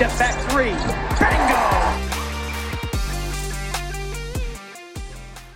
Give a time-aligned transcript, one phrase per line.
[0.00, 0.70] Step back three.
[1.20, 1.60] Bingo!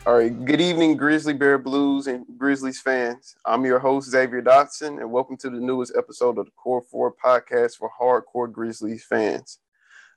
[0.06, 3.36] All right, good evening, Grizzly Bear Blues and Grizzlies fans.
[3.46, 7.14] I'm your host, Xavier Dotson, and welcome to the newest episode of the Core 4
[7.14, 9.60] podcast for hardcore Grizzlies fans.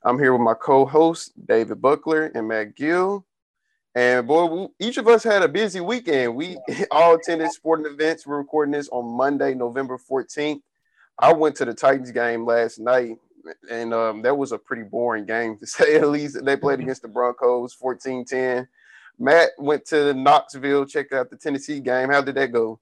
[0.04, 3.24] I'm here with my co hosts, David Buckler and Matt Gill.
[3.94, 6.36] And boy, we, each of us had a busy weekend.
[6.36, 6.58] We
[6.90, 8.26] all attended sporting events.
[8.26, 10.60] We're recording this on Monday, November 14th.
[11.18, 13.16] I went to the Titans game last night,
[13.70, 16.44] and um, that was a pretty boring game to say at least.
[16.44, 18.68] They played against the Broncos 14 10.
[19.18, 22.08] Matt went to Knoxville, checked out the Tennessee game.
[22.08, 22.78] How did that go?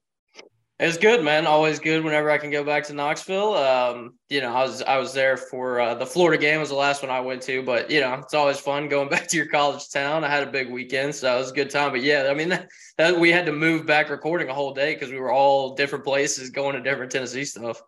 [0.79, 1.47] It's good, man.
[1.47, 3.55] Always good whenever I can go back to Knoxville.
[3.55, 6.75] Um, you know, I was I was there for uh, the Florida game was the
[6.75, 9.47] last one I went to, but you know, it's always fun going back to your
[9.47, 10.23] college town.
[10.23, 11.91] I had a big weekend, so it was a good time.
[11.91, 14.93] But yeah, I mean, that, that we had to move back recording a whole day
[14.93, 17.81] because we were all different places going to different Tennessee stuff.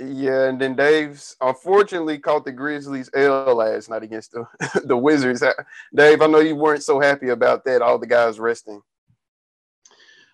[0.00, 4.46] Yeah, and then Dave's unfortunately caught the Grizzlies L last night against the,
[4.84, 5.42] the Wizards.
[5.94, 7.82] Dave, I know you weren't so happy about that.
[7.82, 8.80] All the guys resting.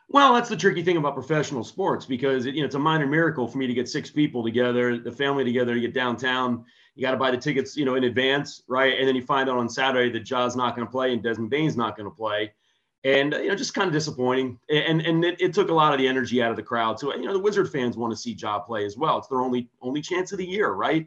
[0.08, 3.06] Well, that's the tricky thing about professional sports because it, you know it's a minor
[3.06, 6.64] miracle for me to get six people together, the family together to get downtown.
[6.94, 8.98] You got to buy the tickets, you know, in advance, right?
[8.98, 11.50] And then you find out on Saturday that Ja's not going to play and Desmond
[11.50, 12.52] Bane's not going to play,
[13.04, 14.58] and you know, just kind of disappointing.
[14.70, 16.98] And and it, it, took a lot of the energy out of the crowd.
[16.98, 19.18] So you know, the Wizard fans want to see Ja play as well.
[19.18, 21.06] It's their only only chance of the year, right?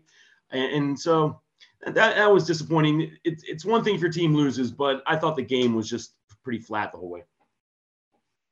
[0.52, 1.42] And, and so
[1.84, 3.12] that that was disappointing.
[3.24, 6.14] It's it's one thing if your team loses, but I thought the game was just
[6.44, 7.24] pretty flat the whole way.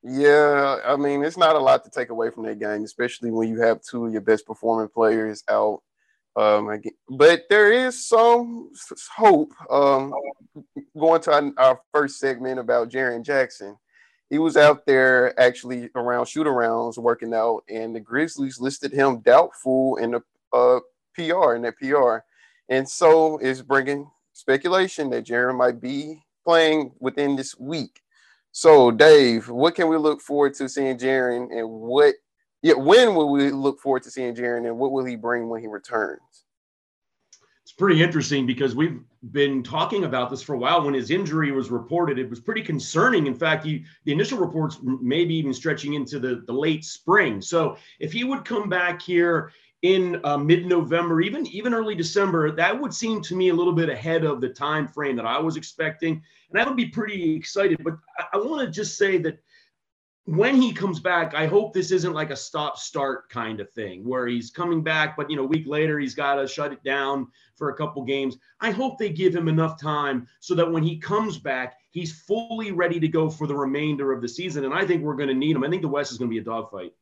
[0.07, 3.49] Yeah, I mean, it's not a lot to take away from that game, especially when
[3.49, 5.81] you have two of your best performing players out.
[6.35, 8.71] Um, but there is some
[9.15, 9.51] hope.
[9.69, 10.13] Um,
[10.97, 13.77] going to our, our first segment about Jaren Jackson,
[14.29, 19.19] he was out there actually around shoot arounds working out, and the Grizzlies listed him
[19.21, 20.79] doubtful in the uh,
[21.13, 22.17] PR in that PR,
[22.69, 28.01] and so it's bringing speculation that Jaren might be playing within this week.
[28.51, 32.15] So, Dave, what can we look forward to seeing Jaren, and what?
[32.65, 35.61] Yeah, when will we look forward to seeing Jaren, and what will he bring when
[35.61, 36.45] he returns?
[37.61, 40.83] It's pretty interesting because we've been talking about this for a while.
[40.83, 43.27] When his injury was reported, it was pretty concerning.
[43.27, 47.39] In fact, he, the initial reports maybe even stretching into the, the late spring.
[47.39, 49.51] So, if he would come back here
[49.83, 53.89] in uh, mid-November, even even early December, that would seem to me a little bit
[53.89, 57.83] ahead of the time frame that I was expecting, and I would be pretty excited.
[57.83, 59.37] But I, I want to just say that
[60.25, 64.25] when he comes back, I hope this isn't like a stop-start kind of thing where
[64.25, 67.27] he's coming back, but you know, a week later he's got to shut it down
[67.55, 68.37] for a couple games.
[68.59, 72.71] I hope they give him enough time so that when he comes back, he's fully
[72.71, 74.65] ready to go for the remainder of the season.
[74.65, 75.63] And I think we're going to need him.
[75.63, 76.93] I think the West is going to be a dogfight.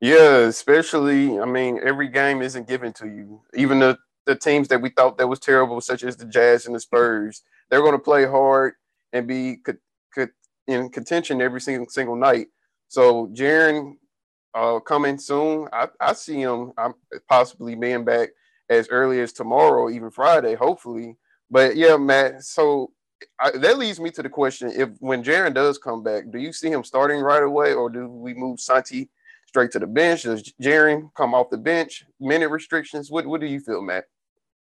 [0.00, 3.42] Yeah, especially, I mean, every game isn't given to you.
[3.54, 6.76] Even the, the teams that we thought that was terrible, such as the Jazz and
[6.76, 8.74] the Spurs, they're going to play hard
[9.12, 9.74] and be co-
[10.14, 10.28] co-
[10.68, 12.46] in contention every single single night.
[12.88, 13.94] So Jaren
[14.54, 16.94] uh, coming soon, I, I see him I'm
[17.28, 18.30] possibly being back
[18.70, 21.16] as early as tomorrow, even Friday, hopefully.
[21.50, 22.44] But yeah, Matt.
[22.44, 22.92] So
[23.40, 26.52] I, that leads me to the question: If when Jaren does come back, do you
[26.52, 29.08] see him starting right away, or do we move Santi
[29.46, 30.22] straight to the bench?
[30.22, 32.04] Does Jaren come off the bench?
[32.20, 33.10] Minute restrictions?
[33.10, 34.04] What What do you feel, Matt?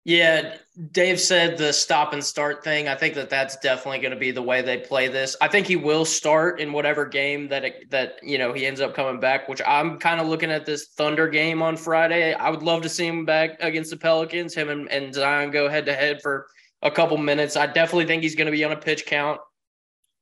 [0.06, 0.56] Yeah,
[0.92, 2.88] Dave said the stop and start thing.
[2.88, 5.36] I think that that's definitely going to be the way they play this.
[5.42, 8.80] I think he will start in whatever game that it, that you know he ends
[8.80, 9.50] up coming back.
[9.50, 12.34] Which I'm kind of looking at this Thunder game on Friday.
[12.34, 14.56] I would love to see him back against the Pelicans.
[14.56, 16.48] Him and, and Zion go head to head for
[16.82, 17.58] a couple minutes.
[17.58, 19.42] I definitely think he's going to be on a pitch count,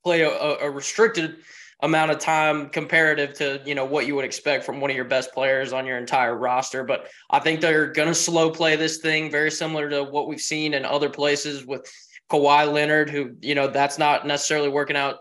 [0.03, 1.37] play a, a restricted
[1.81, 5.05] amount of time comparative to you know what you would expect from one of your
[5.05, 6.83] best players on your entire roster.
[6.83, 10.41] But I think they're going to slow play this thing, very similar to what we've
[10.41, 11.91] seen in other places with
[12.31, 15.17] Kawhi Leonard, who you know that's not necessarily working out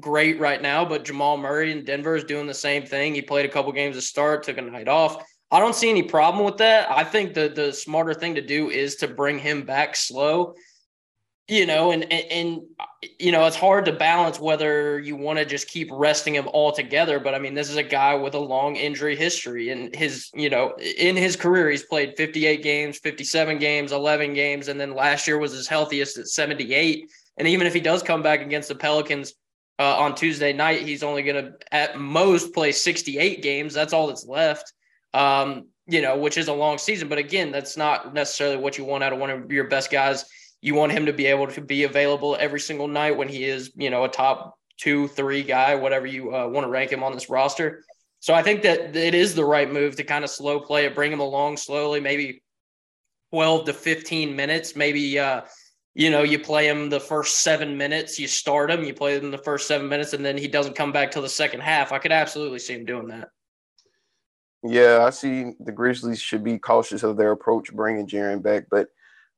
[0.00, 0.84] great right now.
[0.84, 3.14] But Jamal Murray in Denver is doing the same thing.
[3.14, 5.24] He played a couple games to start, took a night off.
[5.50, 6.90] I don't see any problem with that.
[6.90, 10.54] I think the the smarter thing to do is to bring him back slow
[11.48, 12.62] you know, and, and, and
[13.18, 17.20] you know, it's hard to balance whether you want to just keep resting him altogether.
[17.20, 20.48] But I mean, this is a guy with a long injury history, and his, you
[20.48, 25.26] know, in his career, he's played 58 games, 57 games, 11 games, and then last
[25.26, 27.10] year was his healthiest at 78.
[27.36, 29.34] And even if he does come back against the Pelicans
[29.78, 33.74] uh, on Tuesday night, he's only going to at most play 68 games.
[33.74, 34.72] That's all that's left.
[35.12, 37.08] Um, you know, which is a long season.
[37.08, 40.24] But again, that's not necessarily what you want out of one of your best guys
[40.64, 43.70] you want him to be able to be available every single night when he is,
[43.76, 47.12] you know, a top two, three guy, whatever you uh, want to rank him on
[47.12, 47.84] this roster.
[48.20, 50.94] So I think that it is the right move to kind of slow play it,
[50.94, 52.42] bring him along slowly, maybe
[53.30, 54.74] 12 to 15 minutes.
[54.74, 55.42] Maybe, uh,
[55.92, 59.30] you know, you play him the first seven minutes, you start him, you play him
[59.30, 61.92] the first seven minutes, and then he doesn't come back till the second half.
[61.92, 63.28] I could absolutely see him doing that.
[64.62, 68.88] Yeah, I see the Grizzlies should be cautious of their approach bringing Jaren back, but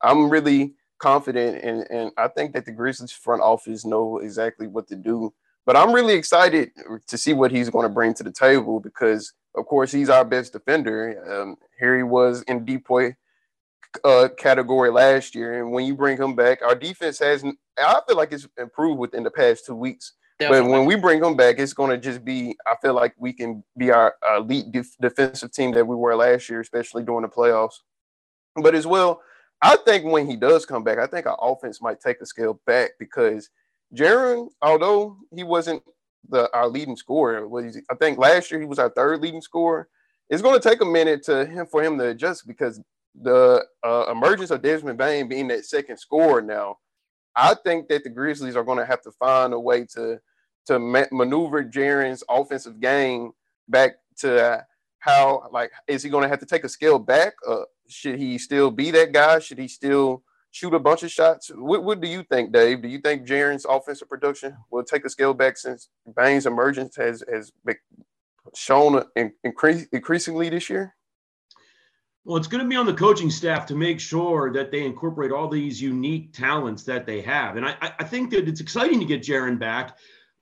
[0.00, 4.88] I'm really confident and and I think that the Grizzlies front office know exactly what
[4.88, 5.32] to do.
[5.64, 6.70] But I'm really excited
[7.06, 10.24] to see what he's going to bring to the table because of course he's our
[10.24, 11.42] best defender.
[11.42, 13.16] Um, here he was in DPOY
[14.04, 17.44] uh, category last year, and when you bring him back, our defense has
[17.78, 20.12] I feel like it's improved within the past two weeks.
[20.38, 20.68] Definitely.
[20.68, 22.56] But when we bring him back, it's going to just be.
[22.66, 26.48] I feel like we can be our elite def- defensive team that we were last
[26.50, 27.76] year, especially during the playoffs.
[28.54, 29.22] But as well,
[29.62, 32.60] I think when he does come back, I think our offense might take a scale
[32.66, 33.50] back because
[33.94, 35.82] Jaren, although he wasn't
[36.28, 39.88] the our leading scorer, was I think last year he was our third leading scorer.
[40.28, 42.80] It's going to take a minute to him for him to adjust because
[43.14, 46.78] the uh, emergence of Desmond Bane being that second scorer now,
[47.34, 50.20] I think that the Grizzlies are going to have to find a way to
[50.66, 53.30] to maneuver Jaren's offensive game
[53.68, 54.66] back to
[55.06, 57.34] how like is he going to have to take a scale back?
[57.46, 59.38] Uh, should he still be that guy?
[59.38, 61.50] Should he still shoot a bunch of shots?
[61.54, 62.82] What, what do you think, Dave?
[62.82, 67.22] Do you think Jaren's offensive production will take a scale back since Bane's emergence has
[67.32, 67.52] has
[68.54, 69.04] shown
[69.44, 70.94] increase, increasingly this year?
[72.24, 75.30] Well, it's going to be on the coaching staff to make sure that they incorporate
[75.30, 77.56] all these unique talents that they have.
[77.56, 79.96] And I, I think that it's exciting to get Jaren back,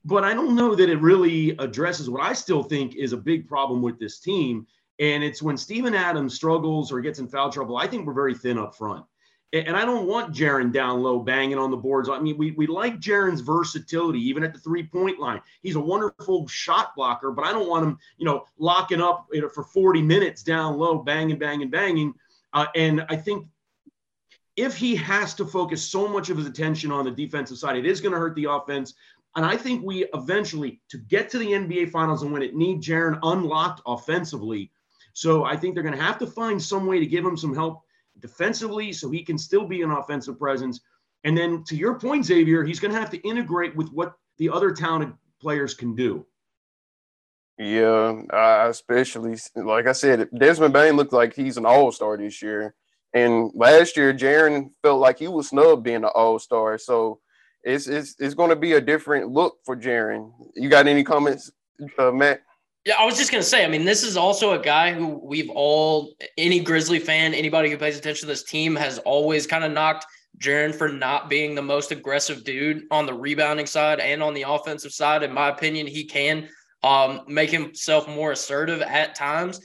[0.04, 3.48] but I don't know that it really addresses what I still think is a big
[3.48, 4.66] problem with this team,
[4.98, 8.34] and it's when Steven Adams struggles or gets in foul trouble, I think we're very
[8.34, 9.04] thin up front.
[9.52, 12.08] And I don't want Jaren down low banging on the boards.
[12.08, 15.40] I mean, we, we like Jaren's versatility, even at the three point line.
[15.62, 19.42] He's a wonderful shot blocker, but I don't want him, you know, locking up you
[19.42, 22.14] know, for 40 minutes down low, banging, banging, banging.
[22.52, 23.46] Uh, and I think
[24.56, 27.86] if he has to focus so much of his attention on the defensive side, it
[27.86, 28.94] is going to hurt the offense.
[29.36, 32.82] And I think we eventually, to get to the NBA Finals and when it need
[32.82, 34.70] Jaren unlocked offensively,
[35.12, 37.54] so I think they're going to have to find some way to give him some
[37.54, 37.82] help
[38.20, 40.80] defensively so he can still be an offensive presence.
[41.24, 44.50] And then to your point, Xavier, he's going to have to integrate with what the
[44.50, 46.26] other talented players can do.
[47.58, 52.42] Yeah, uh, especially like I said, Desmond Bane looked like he's an all star this
[52.42, 52.74] year.
[53.12, 56.78] And last year, Jaren felt like he was snubbed being an all star.
[56.78, 57.20] So
[57.64, 60.32] it's, it's, it's going to be a different look for Jaren.
[60.54, 61.50] You got any comments,
[61.98, 62.42] uh, Matt?
[62.84, 63.64] Yeah, I was just gonna say.
[63.64, 67.78] I mean, this is also a guy who we've all, any Grizzly fan, anybody who
[67.78, 70.04] pays attention to this team, has always kind of knocked
[70.38, 74.42] Jaren for not being the most aggressive dude on the rebounding side and on the
[74.42, 75.22] offensive side.
[75.22, 76.46] In my opinion, he can
[76.82, 79.60] um, make himself more assertive at times.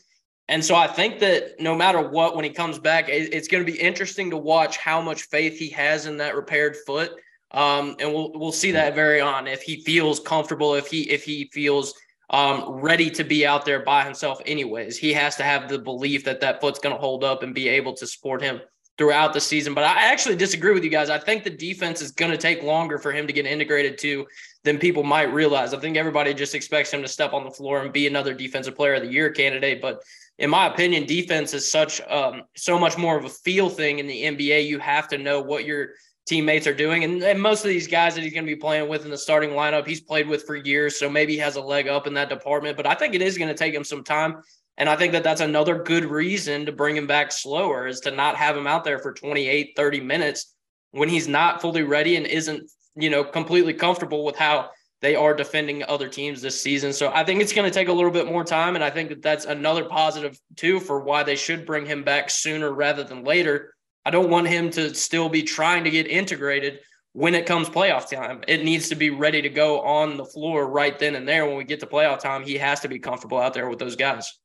[0.47, 3.71] And so I think that no matter what, when he comes back, it's going to
[3.71, 7.11] be interesting to watch how much faith he has in that repaired foot.
[7.51, 11.23] Um, and we'll we'll see that very on if he feels comfortable, if he if
[11.23, 11.93] he feels
[12.29, 14.97] um, ready to be out there by himself anyways.
[14.97, 17.67] He has to have the belief that that foot's going to hold up and be
[17.67, 18.61] able to support him
[18.99, 19.73] throughout the season.
[19.73, 21.09] But I actually disagree with you guys.
[21.09, 24.27] I think the defense is going to take longer for him to get integrated to
[24.63, 25.73] than people might realize.
[25.73, 28.75] I think everybody just expects him to step on the floor and be another defensive
[28.75, 29.81] player of the year candidate.
[29.81, 30.03] But
[30.37, 34.07] in my opinion, defense is such um, so much more of a feel thing in
[34.07, 34.67] the NBA.
[34.67, 35.91] You have to know what you're
[36.29, 37.03] teammates are doing.
[37.03, 39.17] And, and most of these guys that he's going to be playing with in the
[39.17, 40.97] starting lineup, he's played with for years.
[40.97, 42.77] So maybe he has a leg up in that department.
[42.77, 44.43] But I think it is going to take him some time.
[44.77, 48.11] And I think that that's another good reason to bring him back slower is to
[48.11, 50.53] not have him out there for 28, 30 minutes
[50.91, 54.69] when he's not fully ready and isn't, you know, completely comfortable with how
[55.01, 56.93] they are defending other teams this season.
[56.93, 58.75] So I think it's going to take a little bit more time.
[58.75, 62.29] And I think that that's another positive, too, for why they should bring him back
[62.29, 63.73] sooner rather than later.
[64.05, 66.79] I don't want him to still be trying to get integrated
[67.13, 68.41] when it comes playoff time.
[68.47, 71.45] It needs to be ready to go on the floor right then and there.
[71.45, 73.95] When we get to playoff time, he has to be comfortable out there with those
[73.95, 74.39] guys.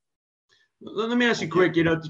[0.80, 1.76] Let me ask you quick.
[1.76, 2.02] You know,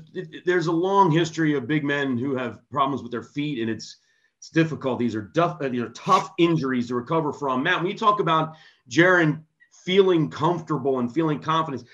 [0.44, 3.98] there's a long history of big men who have problems with their feet, and it's
[4.44, 4.98] it's difficult.
[4.98, 7.62] These are tough, uh, these are tough injuries to recover from.
[7.62, 8.56] Matt, when you talk about
[8.90, 9.42] Jaren
[9.84, 11.84] feeling comfortable and feeling confidence,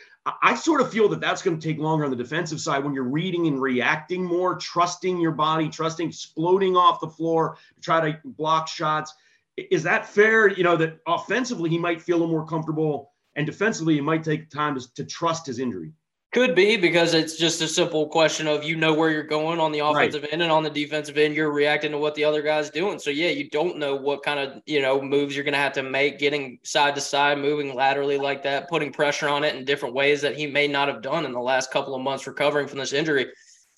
[0.43, 2.93] I sort of feel that that's going to take longer on the defensive side when
[2.93, 8.11] you're reading and reacting more, trusting your body, trusting exploding off the floor to try
[8.11, 9.15] to block shots.
[9.57, 10.49] Is that fair?
[10.49, 14.51] You know, that offensively he might feel a more comfortable and defensively it might take
[14.51, 15.93] time to, to trust his injury.
[16.33, 19.73] Could be because it's just a simple question of you know where you're going on
[19.73, 20.33] the offensive right.
[20.33, 23.01] end and on the defensive end, you're reacting to what the other guy's doing.
[23.01, 25.83] So yeah, you don't know what kind of you know moves you're gonna have to
[25.83, 29.93] make, getting side to side, moving laterally like that, putting pressure on it in different
[29.93, 32.79] ways that he may not have done in the last couple of months recovering from
[32.79, 33.27] this injury.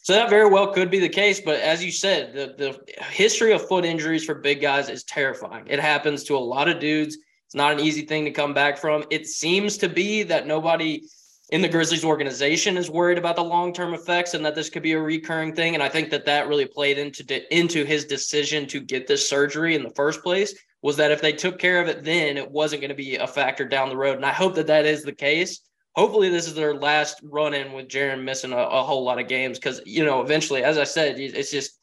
[0.02, 1.40] So that very well could be the case.
[1.40, 5.68] But as you said, the the history of foot injuries for big guys is terrifying.
[5.68, 7.16] It happens to a lot of dudes.
[7.46, 9.04] It's not an easy thing to come back from.
[9.10, 11.04] It seems to be that nobody
[11.52, 14.82] in the Grizzlies organization is worried about the long term effects and that this could
[14.82, 15.74] be a recurring thing.
[15.74, 19.74] And I think that that really played into into his decision to get this surgery
[19.74, 20.54] in the first place.
[20.80, 23.26] Was that if they took care of it then, it wasn't going to be a
[23.26, 24.16] factor down the road.
[24.16, 25.60] And I hope that that is the case.
[25.94, 29.28] Hopefully, this is their last run in with Jaren missing a, a whole lot of
[29.28, 31.78] games because you know eventually, as I said, it's just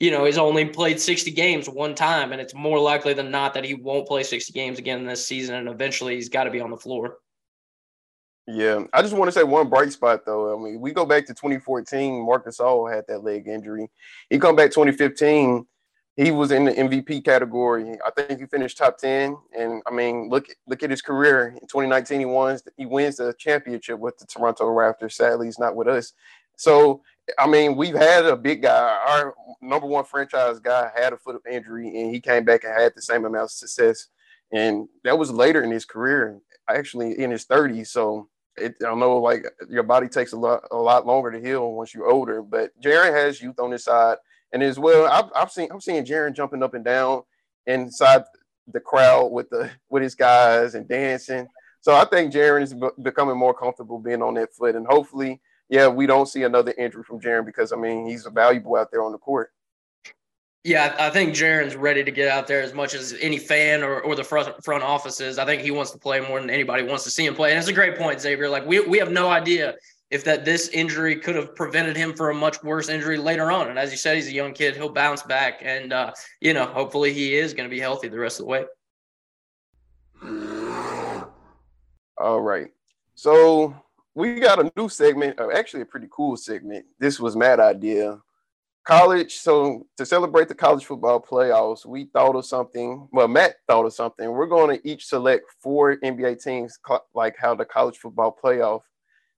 [0.00, 3.54] you know, he's only played 60 games one time, and it's more likely than not
[3.54, 5.54] that he won't play 60 games again this season.
[5.54, 7.18] And eventually he's got to be on the floor.
[8.46, 10.54] Yeah, I just want to say one bright spot though.
[10.54, 12.26] I mean, we go back to 2014.
[12.26, 13.90] Marc Gasol had that leg injury.
[14.28, 15.66] He come back 2015.
[16.16, 17.98] He was in the MVP category.
[18.06, 19.36] I think he finished top 10.
[19.58, 21.48] And I mean, look look at his career.
[21.48, 25.12] In 2019, he wins he wins the championship with the Toronto Raptors.
[25.12, 26.12] Sadly, he's not with us.
[26.56, 27.02] So
[27.38, 28.98] I mean, we've had a big guy.
[29.08, 32.78] Our number one franchise guy had a foot of injury, and he came back and
[32.78, 34.08] had the same amount of success.
[34.52, 37.88] And that was later in his career, actually in his 30s.
[37.88, 41.72] So it, I know like your body takes a lot a lot longer to heal
[41.72, 44.18] once you're older, but Jaren has youth on his side,
[44.52, 47.22] and as well, I've, I've seen I'm seeing Jaren jumping up and down
[47.66, 48.24] inside
[48.72, 51.48] the crowd with the with his guys and dancing.
[51.80, 55.88] So I think Jaren is becoming more comfortable being on that foot, and hopefully, yeah,
[55.88, 59.12] we don't see another injury from Jaren because I mean he's valuable out there on
[59.12, 59.52] the court.
[60.64, 64.00] Yeah, I think Jaren's ready to get out there as much as any fan or,
[64.00, 65.38] or the front front offices.
[65.38, 67.50] I think he wants to play more than anybody wants to see him play.
[67.50, 68.48] And it's a great point, Xavier.
[68.48, 69.74] Like we we have no idea
[70.10, 73.68] if that this injury could have prevented him from a much worse injury later on.
[73.68, 74.74] And as you said, he's a young kid.
[74.74, 78.18] He'll bounce back, and uh, you know, hopefully, he is going to be healthy the
[78.18, 78.64] rest of the way.
[82.16, 82.68] All right,
[83.14, 83.76] so
[84.14, 86.86] we got a new segment, uh, actually a pretty cool segment.
[86.98, 88.18] This was Matt idea
[88.84, 89.36] college.
[89.36, 93.08] So to celebrate the college football playoffs, we thought of something.
[93.12, 94.30] Well, Matt thought of something.
[94.30, 96.78] We're going to each select four NBA teams,
[97.14, 98.82] like how the college football playoff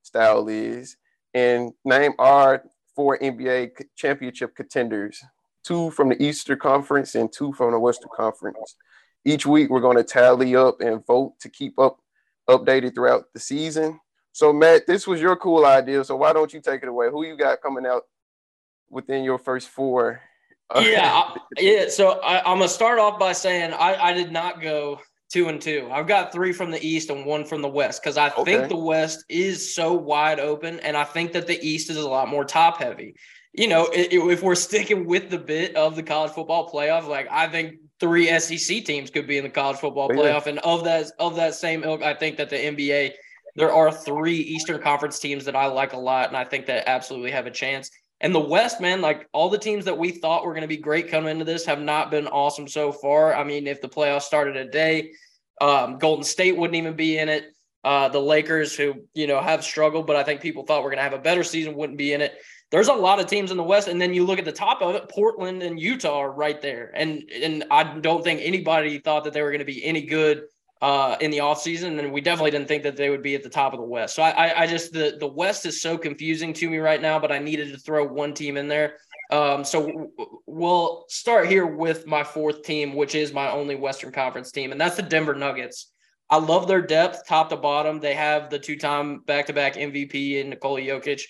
[0.02, 0.96] style is,
[1.34, 5.22] and name our four NBA championship contenders.
[5.62, 8.76] Two from the Eastern Conference and two from the Western Conference.
[9.24, 11.98] Each week, we're going to tally up and vote to keep up
[12.48, 13.98] updated throughout the season.
[14.30, 16.04] So, Matt, this was your cool idea.
[16.04, 17.08] So why don't you take it away?
[17.10, 18.02] Who you got coming out
[18.90, 20.20] within your first four.
[20.80, 21.88] yeah, yeah.
[21.88, 25.00] So I, am gonna start off by saying I, I did not go
[25.30, 25.88] two and two.
[25.92, 28.44] I've got three from the East and one from the West because I okay.
[28.44, 32.08] think the West is so wide open, and I think that the East is a
[32.08, 33.14] lot more top heavy.
[33.52, 37.48] You know, if we're sticking with the bit of the college football playoff, like I
[37.48, 41.36] think three SEC teams could be in the college football playoff, and of that of
[41.36, 43.12] that same ilk, I think that the NBA
[43.56, 46.84] there are three Eastern Conference teams that I like a lot, and I think that
[46.86, 47.90] absolutely have a chance.
[48.20, 50.78] And the West, man, like all the teams that we thought were going to be
[50.78, 53.34] great coming into this have not been awesome so far.
[53.34, 55.12] I mean, if the playoffs started today,
[55.60, 57.46] um, Golden State wouldn't even be in it.
[57.84, 60.98] Uh, the Lakers, who you know have struggled, but I think people thought we're going
[60.98, 62.34] to have a better season, wouldn't be in it.
[62.72, 64.82] There's a lot of teams in the West, and then you look at the top
[64.82, 66.90] of it, Portland and Utah are right there.
[66.94, 70.46] And and I don't think anybody thought that they were going to be any good
[70.82, 73.48] uh, in the offseason, and we definitely didn't think that they would be at the
[73.48, 74.14] top of the West.
[74.14, 77.32] So I, I, just the the West is so confusing to me right now, but
[77.32, 78.98] I needed to throw one team in there.
[79.30, 80.12] Um, so
[80.46, 84.80] we'll start here with my fourth team, which is my only Western Conference team, and
[84.80, 85.92] that's the Denver Nuggets.
[86.28, 88.00] I love their depth, top to bottom.
[88.00, 91.22] They have the two-time back-to-back MVP in Nikola Jokic.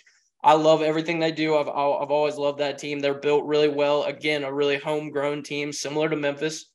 [0.42, 1.56] I love everything they do.
[1.56, 2.98] I've I've always loved that team.
[2.98, 4.04] They're built really well.
[4.04, 6.66] Again, a really homegrown team, similar to Memphis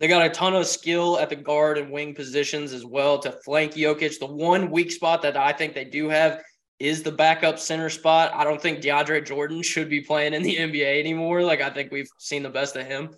[0.00, 3.32] They got a ton of skill at the guard and wing positions as well to
[3.44, 4.18] flank Jokic.
[4.18, 6.40] The one weak spot that I think they do have
[6.78, 8.32] is the backup center spot.
[8.32, 11.42] I don't think DeAndre Jordan should be playing in the NBA anymore.
[11.42, 13.10] Like I think we've seen the best of him.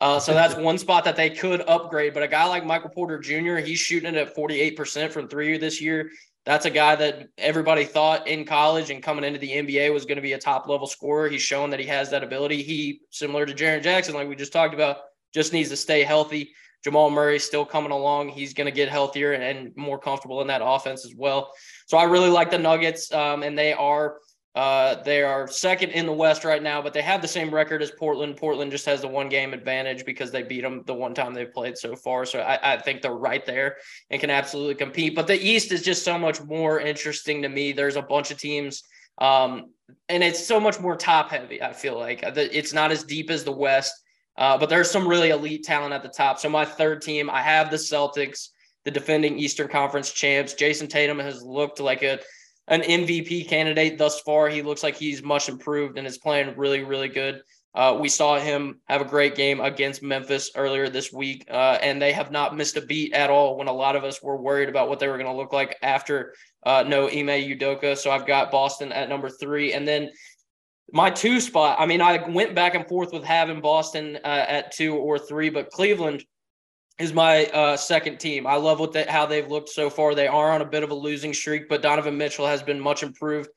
[0.00, 2.14] Uh, so that's one spot that they could upgrade.
[2.14, 5.82] But a guy like Michael Porter Jr., he's shooting it at 48% from three this
[5.82, 6.08] year.
[6.46, 10.16] That's a guy that everybody thought in college and coming into the NBA was going
[10.16, 11.28] to be a top level scorer.
[11.28, 12.62] He's shown that he has that ability.
[12.62, 14.98] He, similar to Jaren Jackson, like we just talked about,
[15.34, 16.52] just needs to stay healthy.
[16.84, 18.28] Jamal Murray still coming along.
[18.28, 21.52] He's going to get healthier and, more comfortable in that offense as well.
[21.86, 24.18] So I really like the Nuggets, um, and they are
[24.54, 27.80] uh, they are second in the West right now, but they have the same record
[27.80, 28.36] as Portland.
[28.36, 31.52] Portland just has the one game advantage because they beat them the one time they've
[31.52, 32.24] played so far.
[32.24, 33.76] So I, I think they're right there
[34.10, 35.14] and can absolutely compete.
[35.14, 37.72] But the East is just so much more interesting to me.
[37.72, 38.82] There's a bunch of teams,
[39.18, 39.72] um,
[40.08, 41.62] and it's so much more top heavy.
[41.62, 43.92] I feel like it's not as deep as the West.
[44.38, 46.38] Uh, but there's some really elite talent at the top.
[46.38, 48.50] So my third team, I have the Celtics,
[48.84, 50.54] the defending Eastern Conference champs.
[50.54, 52.20] Jayson Tatum has looked like a
[52.68, 54.48] an MVP candidate thus far.
[54.48, 57.42] He looks like he's much improved and is playing really, really good.
[57.74, 62.00] Uh, we saw him have a great game against Memphis earlier this week, uh, and
[62.00, 64.68] they have not missed a beat at all when a lot of us were worried
[64.68, 67.96] about what they were going to look like after uh, no Ime Udoka.
[67.96, 69.74] So I've got Boston at number three.
[69.74, 70.10] And then
[70.92, 74.72] my two spot, I mean, I went back and forth with having Boston uh, at
[74.72, 76.24] two or three, but Cleveland
[76.98, 78.46] is my uh, second team.
[78.46, 80.14] I love what they, how they've looked so far.
[80.14, 83.02] They are on a bit of a losing streak, but Donovan Mitchell has been much
[83.02, 83.50] improved.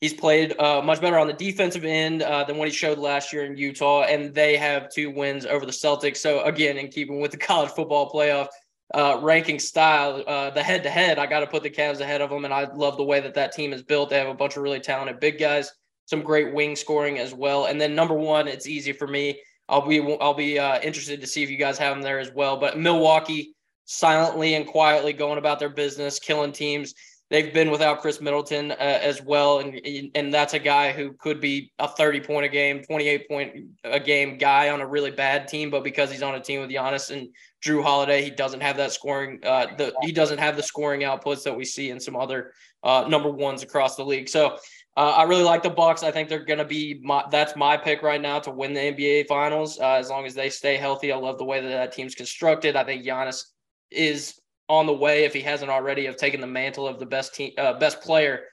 [0.00, 3.32] He's played uh, much better on the defensive end uh, than what he showed last
[3.32, 6.18] year in Utah, and they have two wins over the Celtics.
[6.18, 8.48] So again, in keeping with the college football playoff
[8.92, 12.44] uh, ranking style, uh, the head-to-head, I got to put the Cavs ahead of them,
[12.44, 14.10] and I love the way that that team is built.
[14.10, 15.72] They have a bunch of really talented big guys
[16.06, 17.66] some great wing scoring as well.
[17.66, 19.40] And then number one, it's easy for me.
[19.68, 22.30] I'll be I'll be uh, interested to see if you guys have them there as
[22.32, 22.56] well.
[22.56, 23.54] But Milwaukee
[23.86, 26.94] silently and quietly going about their business, killing teams.
[27.30, 29.80] They've been without Khris Middleton uh, as well, and
[30.14, 33.98] and that's a guy who could be a 30 point a game, 28 point a
[33.98, 37.10] game guy on a really bad team, but because he's on a team with Giannis
[37.10, 37.28] and
[37.64, 39.40] Jrue Holiday, he doesn't have that scoring.
[39.42, 42.52] Uh, the he doesn't have the scoring outputs that we see in some other
[42.82, 44.28] uh, number ones across the league.
[44.28, 44.58] So
[44.96, 46.02] uh, I really like the Bucks.
[46.02, 48.80] I think they're going to be my, that's my pick right now to win the
[48.80, 49.78] NBA Finals.
[49.80, 52.76] Uh, as long as they stay healthy, I love the way that that team's constructed.
[52.76, 53.42] I think Giannis
[53.90, 57.34] is on the way, if he hasn't already, of taking the mantle of the best
[57.34, 58.44] team, uh, best player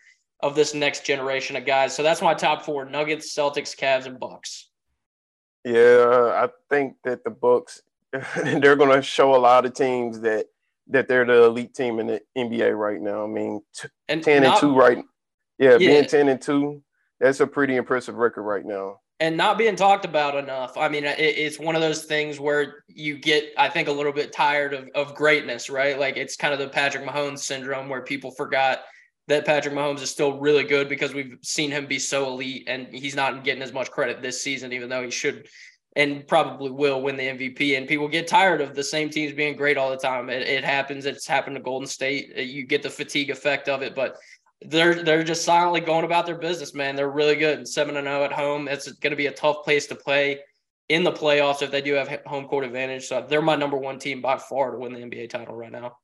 [0.41, 1.95] of this next generation of guys.
[1.95, 4.69] So that's my top four: Nuggets, Celtics, Cavs, and Bucks.
[5.63, 7.81] Yeah, I think that the Bucks
[8.35, 10.47] they're going to show a lot of teams that
[10.87, 13.23] that they're the elite team in the NBA right now.
[13.23, 15.05] I mean, t- and ten not, and two right
[15.61, 16.81] yeah, yeah, being 10 and 2,
[17.19, 18.99] that's a pretty impressive record right now.
[19.19, 20.75] And not being talked about enough.
[20.75, 24.11] I mean, it, it's one of those things where you get, I think, a little
[24.11, 25.99] bit tired of, of greatness, right?
[25.99, 28.79] Like it's kind of the Patrick Mahomes syndrome where people forgot
[29.27, 32.87] that Patrick Mahomes is still really good because we've seen him be so elite and
[32.91, 35.47] he's not getting as much credit this season, even though he should
[35.95, 37.77] and probably will win the MVP.
[37.77, 40.29] And people get tired of the same teams being great all the time.
[40.29, 41.05] It, it happens.
[41.05, 42.35] It's happened to Golden State.
[42.35, 44.17] You get the fatigue effect of it, but
[44.63, 46.95] they're they're just silently going about their business, man.
[46.95, 47.67] They're really good.
[47.67, 48.67] Seven and zero oh at home.
[48.67, 50.39] It's going to be a tough place to play
[50.89, 53.07] in the playoffs if they do have home court advantage.
[53.07, 55.97] So they're my number one team by far to win the NBA title right now.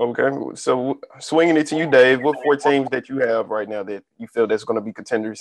[0.00, 2.22] Okay, so swinging it to you, Dave.
[2.22, 4.92] What four teams that you have right now that you feel that's going to be
[4.92, 5.40] contenders?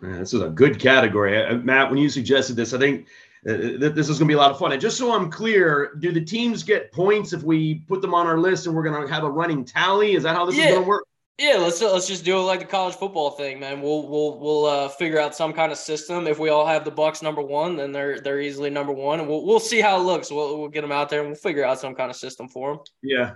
[0.00, 1.90] Man, this is a good category, uh, Matt.
[1.90, 3.06] When you suggested this, I think
[3.48, 4.72] uh, this is going to be a lot of fun.
[4.72, 8.26] And just so I'm clear, do the teams get points if we put them on
[8.26, 10.14] our list and we're going to have a running tally?
[10.14, 10.64] Is that how this yeah.
[10.64, 11.04] is going to work?
[11.38, 13.82] Yeah, let's let's just do it like the college football thing, man.
[13.82, 16.28] We'll we'll we'll uh, figure out some kind of system.
[16.28, 19.28] If we all have the Bucks number one, then they're they're easily number one, and
[19.28, 20.30] we'll we'll see how it looks.
[20.30, 22.74] We'll we'll get them out there and we'll figure out some kind of system for
[22.74, 22.84] them.
[23.02, 23.32] Yeah,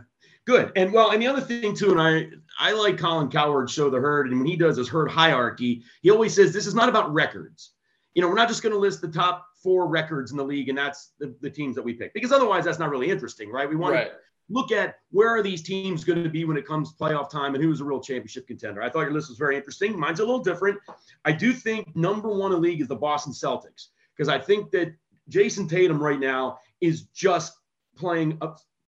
[0.46, 0.70] good.
[0.76, 2.28] And well, and the other thing too, and I
[2.60, 6.12] I like Colin Cowherd show the herd, and when he does his herd hierarchy, he
[6.12, 7.72] always says this is not about records.
[8.14, 10.68] You know, we're not just going to list the top four records in the league,
[10.68, 12.14] and that's the, the teams that we pick.
[12.14, 13.68] Because otherwise, that's not really interesting, right?
[13.68, 14.10] We want right.
[14.10, 14.16] to
[14.50, 17.62] look at where are these teams going to be when it comes playoff time and
[17.62, 18.82] who's a real championship contender.
[18.82, 19.98] I thought your list was very interesting.
[19.98, 20.78] Mine's a little different.
[21.24, 24.70] I do think number one in the league is the Boston Celtics because I think
[24.70, 24.94] that
[25.28, 27.54] Jayson Tatum right now is just
[27.96, 28.50] playing a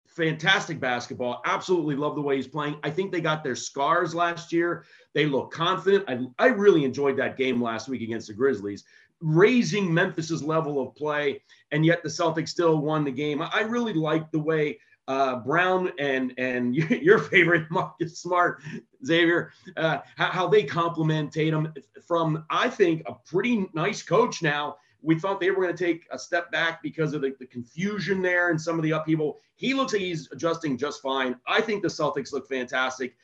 [0.07, 1.41] fantastic basketball.
[1.45, 2.77] Absolutely love the way he's playing.
[2.83, 4.85] I think they got their scars last year.
[5.13, 6.05] They look confident.
[6.07, 8.83] I, I really enjoyed that game last week against the Grizzlies
[9.21, 13.41] raising Memphis's level of play, and yet the Celtics still won the game.
[13.41, 18.61] I really like the way uh, Brown and and your favorite Marcus Smart,
[19.05, 21.73] Xavier, uh, how, how, they complement Tatum
[22.07, 26.05] from I think a pretty nice coach now We thought they were going to take
[26.11, 29.39] a step back because of the, the confusion there and some of the upheaval.
[29.55, 31.35] He looks like he's adjusting just fine.
[31.47, 33.15] I think the Celtics look fantastic.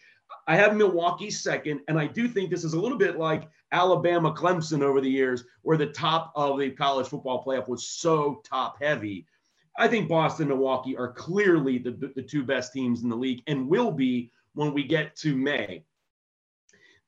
[0.48, 4.34] I have Milwaukee second, and I do think this is a little bit like Alabama
[4.34, 8.82] Clemson over the years, where the top of the college football playoff was so top
[8.82, 9.28] heavy.
[9.78, 13.44] I think Boston and Milwaukee are clearly the, the two best teams in the league
[13.48, 15.84] and will be when we get to May.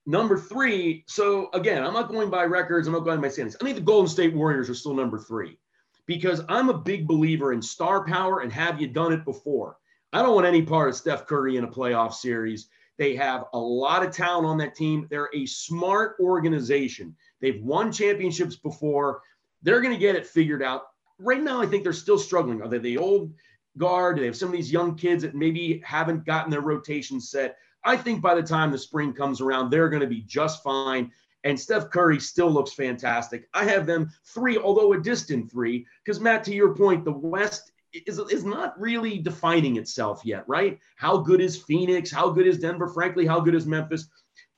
[0.05, 3.55] Number three, so again, I'm not going by records, I'm not going by standings.
[3.59, 5.57] I think the Golden State Warriors are still number three
[6.05, 9.77] because I'm a big believer in star power and have you done it before?
[10.11, 12.69] I don't want any part of Steph Curry in a playoff series.
[12.99, 15.07] They have a lot of talent on that team.
[15.09, 17.15] They're a smart organization.
[17.39, 19.21] They've won championships before.
[19.63, 20.83] They're going to get it figured out.
[21.17, 22.61] Right now, I think they're still struggling.
[22.61, 23.33] Are they the old
[23.77, 24.17] guard?
[24.17, 27.55] Do they have some of these young kids that maybe haven't gotten their rotation set?
[27.85, 31.09] I think by the time the spring comes around, they're going to be just fine.
[31.45, 33.47] And Steph Curry still looks fantastic.
[33.53, 37.71] I have them three, although a distant three, because Matt, to your point, the West
[37.93, 40.79] is, is not really defining itself yet, right?
[40.95, 42.11] How good is Phoenix?
[42.11, 42.87] How good is Denver?
[42.87, 44.07] Frankly, how good is Memphis?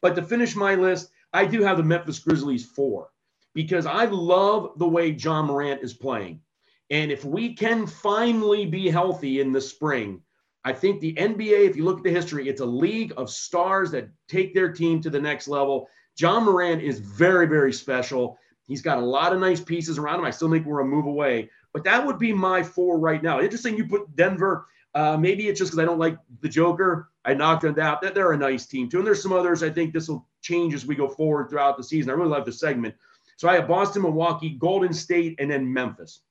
[0.02, 3.10] But to finish my list, I do have the Memphis Grizzlies four
[3.54, 6.42] because I love the way Ja Morant is playing.
[6.90, 10.22] And if we can finally be healthy in the spring,
[10.64, 13.92] I think the NBA, if you look at the history, it's a league of stars
[13.92, 15.88] that take their team to the next level.
[16.20, 18.38] Ja Morant is very, very special.
[18.68, 20.26] He's got a lot of nice pieces around him.
[20.26, 21.50] I still think we're a move away.
[21.74, 23.40] But that would be my four right now.
[23.40, 24.68] Interesting you put Denver.
[24.94, 27.10] Uh, maybe it's just because I don't like the Joker.
[27.24, 28.02] I knocked them out.
[28.02, 28.98] That they're a nice team too.
[28.98, 31.84] And there's some others I think this will change as we go forward throughout the
[31.84, 32.12] season.
[32.12, 32.96] I really love the segment.
[33.38, 36.22] So I have Boston, Milwaukee, Golden State, and then Memphis.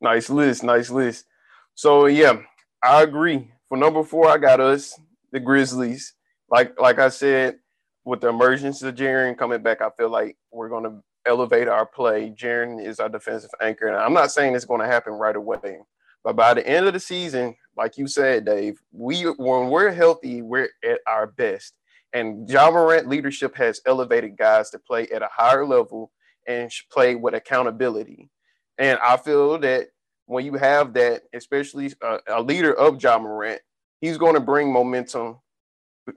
[0.00, 0.64] Nice list.
[0.64, 1.26] Nice list.
[1.74, 2.40] So yeah,
[2.82, 3.50] I agree.
[3.68, 4.98] For number four, I got us,
[5.30, 6.14] the Grizzlies.
[6.50, 7.58] Like like I said,
[8.04, 12.30] with the emergence of Jaren coming back, I feel like we're gonna elevate our play.
[12.30, 13.88] Jaren is our defensive anchor.
[13.88, 15.78] And I'm not saying it's going to happen right away,
[16.24, 20.42] but by the end of the season, like you said, Dave, we when we're healthy,
[20.42, 21.74] we're at our best.
[22.12, 26.10] And Ja Morant leadership has elevated guys to play at a higher level
[26.46, 28.30] and play with accountability.
[28.78, 29.88] And I feel that
[30.26, 33.60] when you have that, especially a, a leader of Ja Morant,
[34.00, 35.38] he's going to bring momentum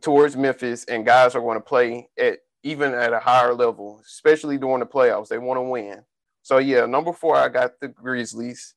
[0.01, 4.57] towards Memphis, and guys are going to play at even at a higher level, especially
[4.57, 5.27] during the playoffs.
[5.27, 6.03] They want to win.
[6.41, 8.75] So yeah, number four, I got the Grizzlies.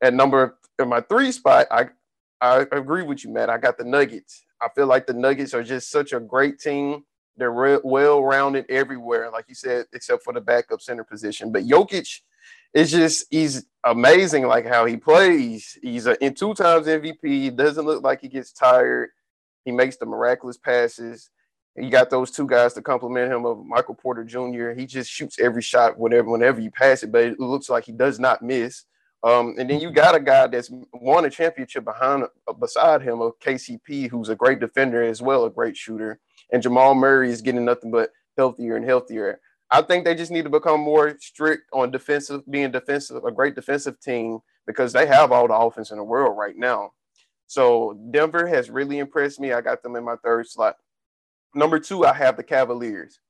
[0.00, 1.88] At number in my three spot, I
[2.40, 3.50] I agree with you, Matt.
[3.50, 4.44] I got the Nuggets.
[4.60, 7.04] I feel like the Nuggets are just such a great team.
[7.36, 11.52] They're re- well rounded everywhere, like you said, except for the backup center position.
[11.52, 12.20] But Jokic
[12.74, 15.78] is just he's amazing, like how he plays.
[15.82, 17.18] He's a, in two times MVP.
[17.22, 19.10] He doesn't look like he gets tired.
[19.64, 21.30] He makes the miraculous passes.
[21.80, 24.70] You got those two guys to complement him of Michael Porter Jr.
[24.70, 27.92] He just shoots every shot whenever whenever you pass it, but it looks like he
[27.92, 28.84] does not miss.
[29.22, 32.24] Um, and then you got a guy that's won a championship behind
[32.60, 36.20] beside him of KCP, who's a great defender as well, a great shooter.
[36.52, 39.40] And Jamal Murray is getting nothing but healthier and healthier.
[39.70, 43.54] I think they just need to become more strict on defensive, being defensive, a great
[43.54, 46.92] defensive team because they have all the offense in the world right now.
[47.48, 49.52] So Denver has really impressed me.
[49.52, 50.76] I got them in my third slot.
[51.54, 53.20] Number two, I have the Cavaliers.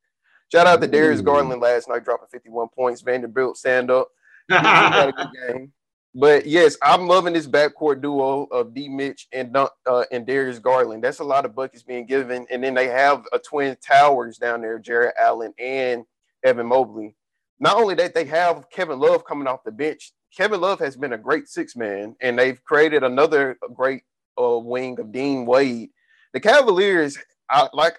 [0.50, 3.02] Shout out to Darius Garland last night, dropping 51 points.
[3.02, 4.08] Vanderbilt stand up.
[4.48, 5.72] had a good game.
[6.14, 8.88] But yes, I'm loving this backcourt duo of D.
[8.88, 11.04] Mitch and uh, and Darius Garland.
[11.04, 14.62] That's a lot of buckets being given, and then they have a twin towers down
[14.62, 16.04] there, Jarrett Allen and
[16.42, 17.14] Evan Mobley.
[17.60, 20.12] Not only that, they have Kevin Love coming off the bench.
[20.34, 24.02] Kevin Love has been a great six man, and they've created another great
[24.40, 25.90] uh, wing of Dean Wade.
[26.32, 27.18] The Cavaliers
[27.50, 27.98] I, like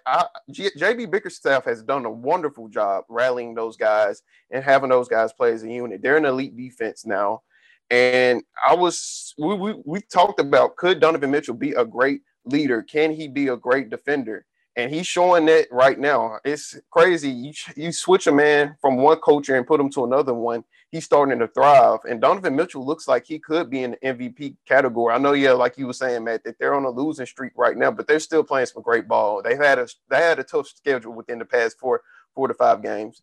[0.52, 5.54] JB Bickerstaff has done a wonderful job rallying those guys and having those guys play
[5.54, 6.02] as a unit.
[6.02, 7.42] They're an elite defense now,
[7.90, 12.84] and I was we we, we talked about could Donovan Mitchell be a great leader?
[12.84, 14.46] Can he be a great defender?
[14.76, 16.38] And he's showing that right now.
[16.46, 17.32] It's crazy.
[17.32, 21.06] You you switch a man from one culture and put him to another one, he's
[21.06, 22.00] starting to thrive.
[22.10, 25.14] And Donovan Mitchell looks like he could be in the MVP category.
[25.14, 27.78] I know, yeah, like you were saying, Matt, that they're on a losing streak right
[27.78, 29.42] now, but they're still playing some great ball.
[29.42, 32.02] They've had a they had a tough schedule within the past four
[32.36, 33.22] four to five games.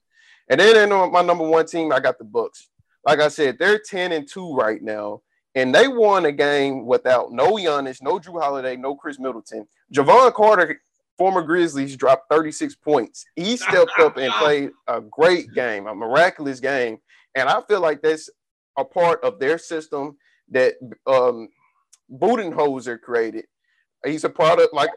[0.49, 2.69] And then in my number one team, I got the Bucks.
[3.05, 5.23] Like I said, they're 10 and 2 right now.
[5.55, 9.67] And they won a game without no Giannis, no Jrue Holiday, no Khris Middleton.
[9.93, 10.81] Jevon Carter,
[11.17, 13.25] former Grizzlies, dropped 36 points.
[13.37, 16.99] He stepped up and played a great game, a miraculous game.
[17.37, 18.31] And I feel like that's
[18.77, 20.17] a part of their system
[20.51, 20.75] that
[21.07, 21.49] um,
[22.11, 23.45] Budenholzer created.
[24.05, 24.91] He's a product like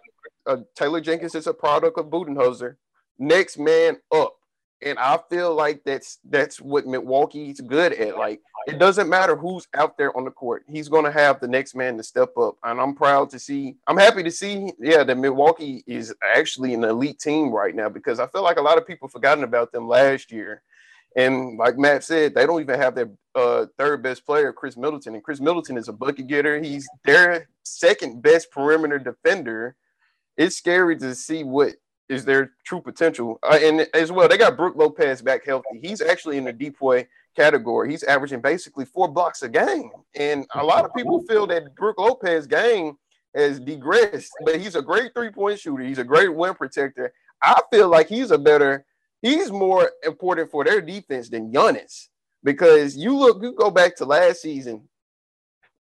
[0.47, 2.77] uh, Taylor Jenkins is a product of Budenholzer.
[3.19, 4.35] Next man up.
[4.81, 8.17] And I feel like that's that's what Milwaukee's good at.
[8.17, 10.63] Like it doesn't matter who's out there on the court.
[10.69, 12.55] He's going to have the next man to step up.
[12.63, 13.75] And I'm proud to see.
[13.87, 18.21] I'm happy to see, yeah, that Milwaukee is actually an elite team right now because
[18.21, 20.61] I feel like a lot of people forgotten about them last year.
[21.15, 25.15] And like Matt said, they don't even have their uh, third best player, Khris Middleton.
[25.15, 26.61] And Khris Middleton is a bucket getter.
[26.61, 29.75] He's their second best perimeter defender.
[30.37, 31.73] It's scary to see what
[32.09, 33.39] is their true potential.
[33.43, 35.79] Uh, and as well, they got Brook Lopez back healthy.
[35.81, 37.91] He's actually in the DPOY category.
[37.91, 39.91] He's averaging basically four blocks a game.
[40.15, 42.97] And a lot of people feel that Brook Lopez game
[43.35, 45.83] has degressed, but he's a great three point shooter.
[45.83, 47.13] He's a great win protector.
[47.41, 48.85] I feel like he's a better,
[49.21, 52.07] he's more important for their defense than Giannis
[52.43, 54.87] because you look, you go back to last season,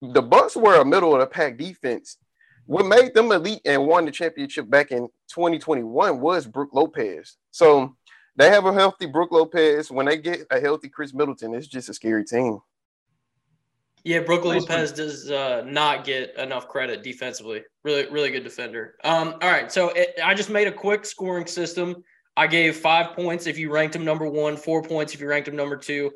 [0.00, 2.18] the Bucks were a middle of the pack defense
[2.66, 7.36] what made them elite and won the championship back in 2021 was Brook Lopez.
[7.52, 7.96] So
[8.34, 9.90] they have a healthy Brook Lopez.
[9.90, 12.58] When they get a healthy Khris Middleton, it's just a scary team.
[14.02, 17.62] Yeah, Brook Lopez does uh, not get enough credit defensively.
[17.84, 18.94] Really, really good defender.
[19.02, 22.04] Um, all right, so it, I just made a quick scoring system.
[22.36, 25.48] I gave five points if you ranked him number one, four points if you ranked
[25.48, 26.12] him number two,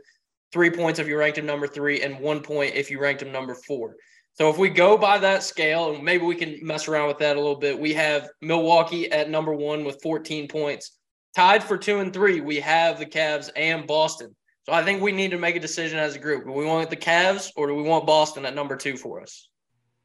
[0.52, 3.32] three points if you ranked him number three, and one point if you ranked him
[3.32, 3.96] number four.
[4.34, 7.36] So if we go by that scale, and maybe we can mess around with that
[7.36, 10.98] a little bit, we have Milwaukee at number one with 14 points.
[11.34, 14.34] Tied for two and three, we have the Cavs and Boston.
[14.66, 16.44] So I think we need to make a decision as a group.
[16.44, 19.48] Do we want the Cavs or do we want Boston at number two for us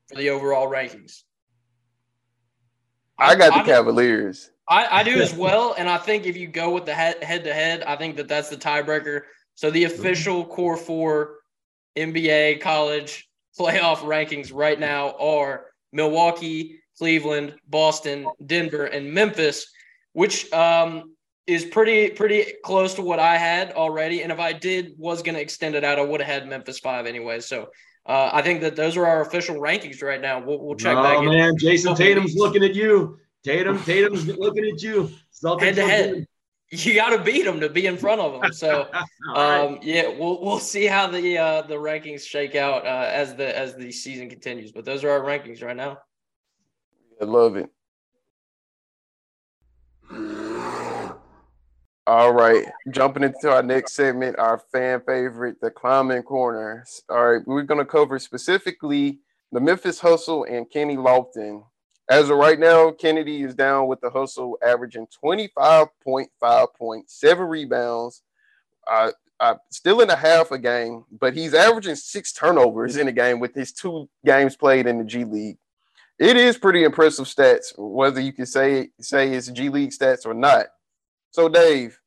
[0.07, 1.23] for the overall rankings?
[3.17, 4.51] I got the Cavaliers.
[4.67, 5.75] I, I do as well.
[5.77, 8.49] And I think if you go with the head to head, I think that that's
[8.49, 9.21] the tiebreaker.
[9.55, 11.37] So the official core four
[11.97, 19.71] NBA, college, playoff rankings right now are Milwaukee, Cleveland, Boston, Denver, and Memphis,
[20.13, 21.15] which um,
[21.47, 24.23] is pretty pretty close to what I had already.
[24.23, 26.79] And if I did was going to extend it out, I would have had Memphis
[26.79, 27.39] five anyway.
[27.39, 27.69] So
[28.05, 30.39] uh, I think that those are our official rankings right now.
[30.39, 33.19] We'll, we'll check oh, man, Jayson Tatum's looking at you.
[33.45, 35.11] Tatum, Tatum's looking at you.
[35.33, 36.27] Celtics head to head
[36.71, 38.53] you got to beat them to be in front of them.
[38.53, 38.87] So,
[39.35, 43.57] um, yeah, we'll we'll see how the uh, the rankings shake out uh, as the
[43.57, 44.71] as the season continues.
[44.71, 45.99] But those are our rankings right now.
[47.21, 47.69] I love it.
[52.07, 56.85] All right, jumping into our next segment, our fan favorite, the Kleiman Corner.
[57.09, 59.19] All right, we're going to cover specifically
[59.51, 61.63] the Memphis Hustle and Kenny Lofton.
[62.09, 68.21] As of right now, Kennedy is down with the hustle, averaging 25.5 points, seven rebounds,
[68.87, 73.11] uh, uh, still in a half a game, but he's averaging six turnovers in a
[73.11, 75.57] game with his two games played in the G League.
[76.19, 80.33] It is pretty impressive stats, whether you can say say it's G League stats or
[80.33, 80.67] not.
[81.31, 81.99] So, Dave,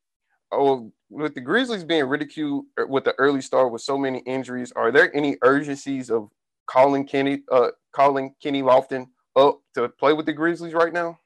[0.50, 4.72] oh, with the Grizzlies being ridiculed er, with the early start with so many injuries,
[4.72, 6.30] are there any urgencies of
[6.66, 9.08] calling Kenny, uh, calling Kenny Lofton
[9.38, 11.18] up to play with the Grizzlies right now?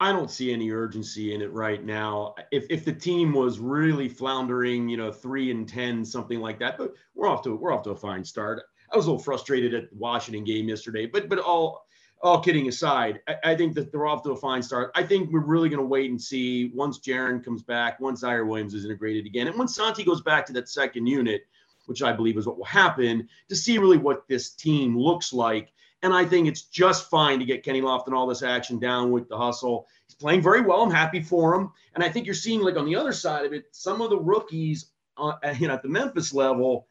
[0.00, 2.34] I don't see any urgency in it right now.
[2.52, 6.78] If if the team was really floundering, you know, three and ten, something like that,
[6.78, 8.62] but we're off to we're off to a fine start.
[8.92, 11.84] I was a little frustrated at the Washington game yesterday, but but all
[12.22, 14.90] all kidding aside, I, I think that they're off to a fine start.
[14.94, 18.46] I think we're really going to wait and see once Jaren comes back, once Ziaire
[18.46, 21.42] Williams is integrated again, and once Santi goes back to that second unit,
[21.86, 25.72] which I believe is what will happen, to see really what this team looks like
[26.02, 29.28] and I think it's just fine to get Kenny Lofton all this action down with
[29.28, 29.88] the hustle.
[30.06, 30.82] He's playing very well.
[30.82, 31.72] I'm happy for him.
[31.94, 34.18] And I think you're seeing, like, on the other side of it, some of the
[34.18, 36.86] rookies uh, you know, at the Memphis level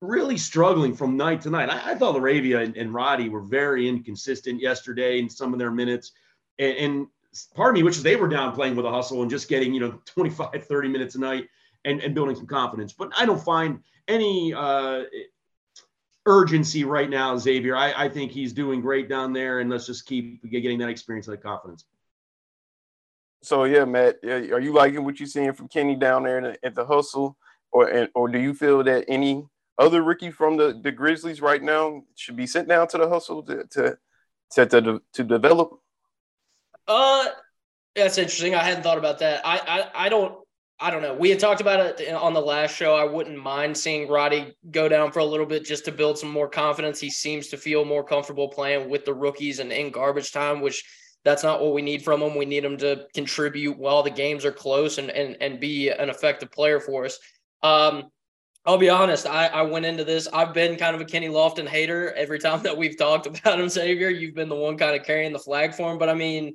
[0.00, 1.68] really struggling from night to night.
[1.68, 5.72] I, I thought LaRavia and, and, Roddy were very inconsistent yesterday in some of their
[5.72, 6.12] minutes.
[6.58, 7.06] And, and
[7.54, 9.80] part of me wishes they were down playing with a hustle and just getting, you
[9.80, 11.48] know, 25, 30 minutes a night
[11.84, 12.92] and, and building some confidence.
[12.92, 15.02] But I don't find any uh,
[16.28, 17.74] urgency right now, Xavier.
[17.74, 21.26] I, I think he's doing great down there, and let's just keep getting that experience,
[21.26, 21.84] that confidence.
[23.42, 26.84] So yeah, Matt, are you liking what you're seeing from Kenny down there at the
[26.84, 27.36] hustle,
[27.72, 29.44] or or do you feel that any
[29.78, 33.42] other rookie from the, the Grizzlies right now should be sent down to the hustle
[33.44, 33.98] to to
[34.52, 35.78] to, to, to develop?
[36.86, 37.26] Uh,
[37.94, 38.54] that's interesting.
[38.54, 39.46] I hadn't thought about that.
[39.46, 40.36] I I, I don't
[40.80, 41.14] I don't know.
[41.14, 42.94] We had talked about it on the last show.
[42.94, 46.30] I wouldn't mind seeing Roddy go down for a little bit just to build some
[46.30, 47.00] more confidence.
[47.00, 50.84] He seems to feel more comfortable playing with the rookies and in garbage time, which
[51.24, 52.36] that's not what we need from him.
[52.36, 56.10] We need him to contribute while the games are close and and and be an
[56.10, 57.18] effective player for us.
[57.62, 58.04] Um,
[58.64, 59.26] I'll be honest.
[59.26, 60.28] I, I went into this.
[60.32, 63.68] I've been kind of a Kenny Lofton hater every time that we've talked about him,
[63.68, 64.10] Xavier.
[64.10, 65.98] You've been the one kind of carrying the flag for him.
[65.98, 66.54] But I mean,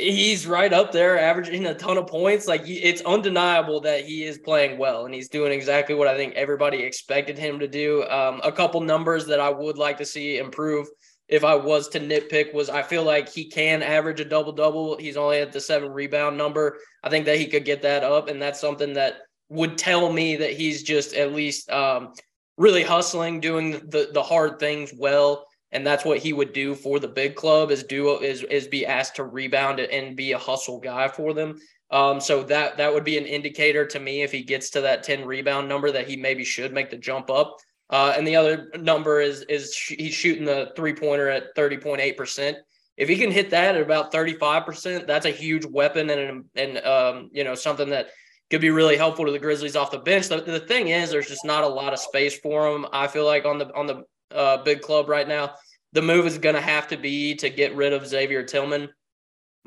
[0.00, 2.46] he's right up there, averaging a ton of points.
[2.46, 6.34] Like it's undeniable that he is playing well, and he's doing exactly what I think
[6.34, 8.04] everybody expected him to do.
[8.04, 10.88] Um, a couple numbers that I would like to see improve.
[11.28, 14.96] If I was to nitpick, was I feel like he can average a double double.
[14.96, 16.78] He's only at the seven rebound number.
[17.04, 20.36] I think that he could get that up, and that's something that would tell me
[20.36, 22.14] that he's just at least um,
[22.56, 26.98] really hustling, doing the the hard things well and that's what he would do for
[26.98, 30.80] the big club is do is is be asked to rebound and be a hustle
[30.80, 31.58] guy for them.
[31.90, 35.02] Um, so that that would be an indicator to me if he gets to that
[35.02, 37.56] 10 rebound number that he maybe should make the jump up.
[37.88, 42.56] Uh, and the other number is is he's shooting the three pointer at 30.8 percent.
[42.96, 46.78] If he can hit that at about 35 percent, that's a huge weapon and and
[46.78, 48.08] um, you know something that
[48.50, 50.28] could be really helpful to the Grizzlies off the bench.
[50.28, 52.84] The, the thing is, there's just not a lot of space for him.
[52.92, 54.02] I feel like on the on the
[54.34, 55.54] uh, big club right now.
[55.92, 58.88] The move is going to have to be to get rid of Xavier Tillman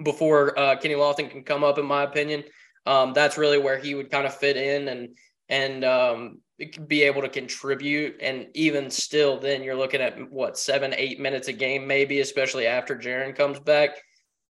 [0.03, 2.43] before uh, Kenny Lofton can come up, in my opinion.
[2.85, 5.09] Um, that's really where he would kind of fit in and
[5.49, 6.39] and um,
[6.87, 8.15] be able to contribute.
[8.21, 12.67] And even still, then you're looking at what seven, eight minutes a game, maybe, especially
[12.67, 13.91] after Jaren comes back.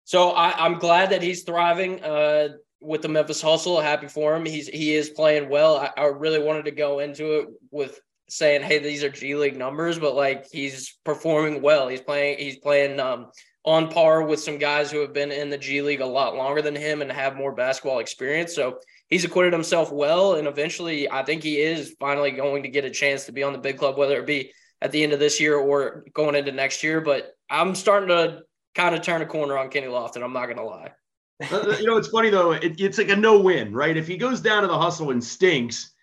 [0.06, 2.50] So I, am glad that he's thriving uh,
[2.82, 3.80] with the Memphis Hustle.
[3.80, 4.46] Happy for him.
[4.46, 5.78] He's he is playing well.
[5.78, 8.00] I, I really wanted to go into it with
[8.34, 11.88] saying, "Hey, these are G League numbers," but like he's performing well.
[11.88, 12.40] He's playing.
[12.40, 13.32] He's playing um,
[13.66, 16.62] on par with some guys who have been in the G League a lot longer
[16.62, 18.54] than him and have more basketball experience.
[18.54, 22.86] So he's acquitted himself well, and eventually, I think he is finally going to get
[22.86, 25.20] a chance to be on the big club, whether it be at the end of
[25.20, 27.02] this year or going into next year.
[27.02, 28.42] But I'm starting to
[28.76, 30.24] kind of turn a corner on Kenny Lofton.
[30.24, 30.92] I'm not going to lie.
[31.52, 32.52] Uh, uh, you know, it's funny though.
[32.52, 33.96] It, it's like a no-win, right?
[33.96, 35.94] If he goes down to the hustle and stinks,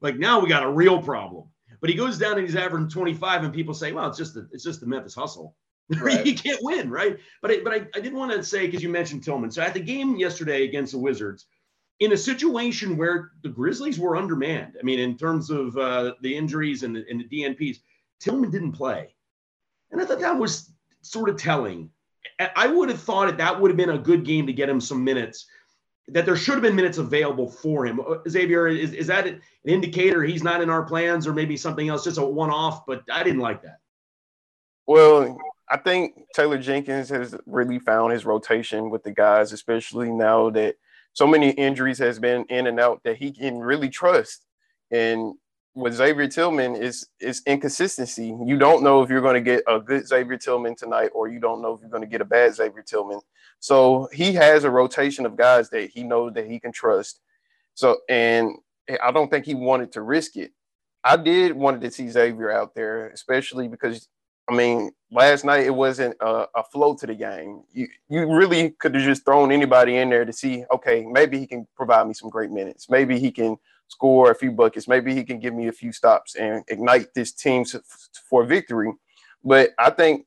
[0.00, 1.48] like now we got a real problem.
[1.80, 4.48] But he goes down and he's averaging 25, and people say, well, it's just the,
[4.52, 5.54] it's just the Memphis hustle.
[6.00, 6.26] Right.
[6.26, 7.16] he can't win, right?
[7.40, 9.52] But I, but I, I did want to say because you mentioned Tillman.
[9.52, 11.46] So at the game yesterday against the Wizards,
[12.00, 16.36] in a situation where the Grizzlies were undermanned, I mean, in terms of uh, the
[16.36, 17.78] injuries and the, and the DNPs,
[18.18, 19.14] Tillman didn't play,
[19.92, 21.90] and I thought that was sort of telling.
[22.56, 24.80] I would have thought that that would have been a good game to get him
[24.80, 25.46] some minutes
[26.08, 28.00] that there should have been minutes available for him.
[28.00, 31.88] Uh, Xavier, is, is that an indicator he's not in our plans or maybe something
[31.88, 32.86] else, just a one off?
[32.86, 33.78] But I didn't like that.
[34.86, 35.36] Well,
[35.68, 40.76] I think Taylor Jenkins has really found his rotation with the guys, especially now that
[41.12, 44.44] so many injuries has been in and out that he can really trust.
[44.92, 45.34] And
[45.76, 48.34] with Xavier Tillman is is inconsistency.
[48.44, 51.38] You don't know if you're going to get a good Xavier Tillman tonight, or you
[51.38, 53.20] don't know if you're going to get a bad Xavier Tillman.
[53.60, 57.20] So he has a rotation of guys that he knows that he can trust.
[57.74, 58.56] So, and
[59.02, 60.52] I don't think he wanted to risk it.
[61.04, 64.08] I did wanted to see Xavier out there, especially because
[64.48, 67.64] I mean, last night it wasn't a, a, flow to the game.
[67.72, 71.46] You you really could have just thrown anybody in there to see, okay, maybe he
[71.46, 72.88] can provide me some great minutes.
[72.88, 73.56] Maybe he can
[73.88, 74.88] score a few buckets.
[74.88, 77.64] Maybe he can give me a few stops and ignite this team
[78.28, 78.92] for victory.
[79.44, 80.26] But I think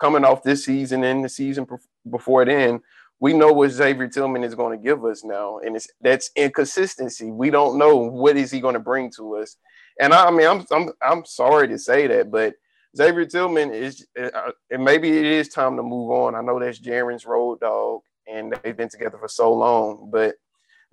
[0.00, 1.66] coming off this season and the season
[2.10, 2.80] before then,
[3.20, 7.30] we know what Xavier Tillman is going to give us now, and it's that's inconsistency.
[7.30, 9.56] We don't know what is he going to bring to us.
[10.00, 12.54] And I, I mean, I'm I'm I'm sorry to say that, but
[12.96, 16.34] Xavier Tillman is, uh, and maybe it is time to move on.
[16.34, 20.34] I know that's Jaren's road dog, and they've been together for so long, but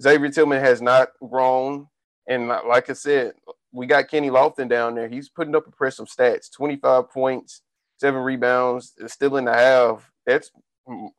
[0.01, 1.87] Xavier Tillman has not grown.
[2.27, 3.33] And like I said,
[3.71, 5.07] we got Kenny Lofton down there.
[5.07, 7.61] He's putting up impressive stats 25 points,
[7.97, 10.11] seven rebounds, still in the half.
[10.25, 10.51] That's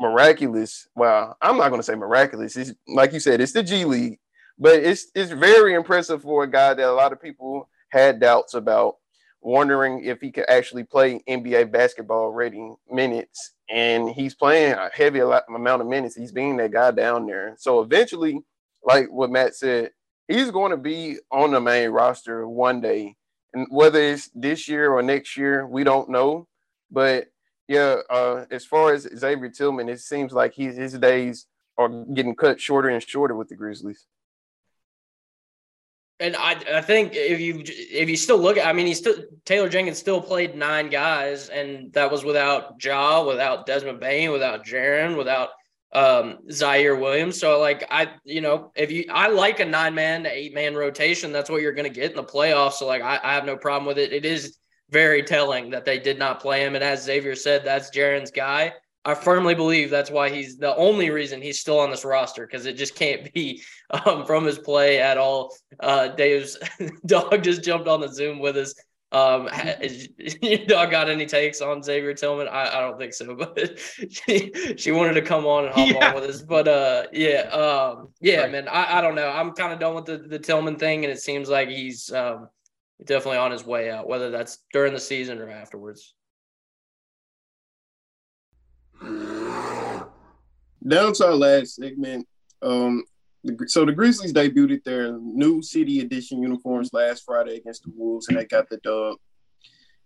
[0.01, 0.89] miraculous.
[0.95, 2.57] Well, I'm not going to say miraculous.
[2.57, 4.19] It's, like you said, it's the G League,
[4.59, 8.55] but it's it's very impressive for a guy that a lot of people had doubts
[8.55, 8.97] about,
[9.41, 13.55] wondering if he could actually play NBA basketball rating minutes.
[13.69, 16.17] And he's playing a heavy amount of minutes.
[16.17, 17.55] He's being that guy down there.
[17.57, 18.43] So eventually,
[18.83, 19.91] like what Matt said,
[20.29, 23.17] he's going to be on the main roster one day.
[23.53, 26.47] And whether it's this year or next year, we don't know.
[26.91, 27.27] But
[27.69, 31.47] yeah, uh, as far as Xavier Tillman, it seems like he, his days
[31.79, 34.07] are getting cut shorter and shorter with the Grizzlies.
[36.21, 39.15] And I, I think if you if you still look at, I mean, he still
[39.47, 44.67] Taylor Jenkins still played nine guys, and that was without Ja, without Desmond Bane, without
[44.67, 45.49] Jaren, without
[45.93, 47.39] um Ziaire Williams.
[47.39, 50.75] So like I you know, if you I like a nine man to eight man
[50.75, 52.75] rotation, that's what you're gonna get in the playoffs.
[52.75, 54.13] So like I, I have no problem with it.
[54.13, 54.59] It is
[54.91, 56.75] very telling that they did not play him.
[56.75, 58.75] And as Xavier said, that's Jaren's guy.
[59.05, 62.67] I firmly believe that's why he's the only reason he's still on this roster because
[62.67, 65.55] it just can't be um, from his play at all.
[65.79, 66.59] Uh, Dave's
[67.07, 68.75] dog just jumped on the Zoom with us.
[69.13, 69.49] Um,
[70.43, 72.49] you dog got any takes on Xavier Tillman?
[72.49, 73.79] I, I don't think so, but
[74.11, 76.09] she she wanted to come on and hop yeah.
[76.09, 76.43] on with us.
[76.43, 78.53] But uh, yeah, um, yeah, right.
[78.53, 79.29] man, I, I don't know.
[79.29, 82.49] I'm kind of done with the, the Tillman thing, and it seems like he's um
[83.05, 86.15] definitely on his way out, whether that's during the season or afterwards.
[90.87, 92.27] Down to our last segment.
[92.63, 93.05] Um,
[93.67, 98.37] so the Grizzlies debuted their new City Edition uniforms last Friday against the Wolves, and
[98.37, 99.17] they got the dub.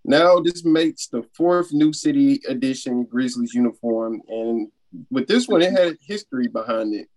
[0.05, 4.69] Now this makes the fourth new City Edition Grizzlies uniform, and
[5.11, 7.09] with this one, it had history behind it.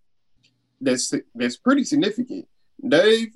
[0.82, 2.48] That's that's pretty significant.
[2.88, 3.34] Dave,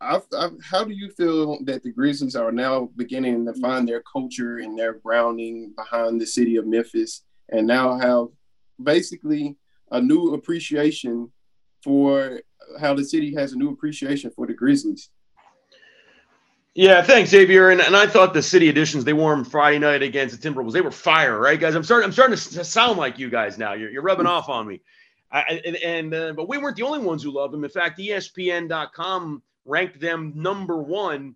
[0.00, 4.02] I've, I've, how do you feel that the Grizzlies are now beginning to find their
[4.10, 8.28] culture and their grounding behind the city of Memphis, and now have
[8.82, 9.56] basically
[9.90, 11.30] a new appreciation
[11.82, 12.40] for
[12.80, 15.10] how the city has a new appreciation for the Grizzlies.
[16.74, 17.70] Yeah, thanks, Xavier.
[17.70, 20.72] And, and I thought the city editions they wore them Friday night against the Timberwolves.
[20.72, 21.74] They were fire, right, guys?
[21.74, 22.06] I'm starting.
[22.06, 23.72] I'm starting to sound like you guys now.
[23.72, 24.80] You're, you're rubbing off on me.
[25.32, 27.64] I, and, and uh, but we weren't the only ones who loved them.
[27.64, 31.34] In fact, ESPN.com ranked them number one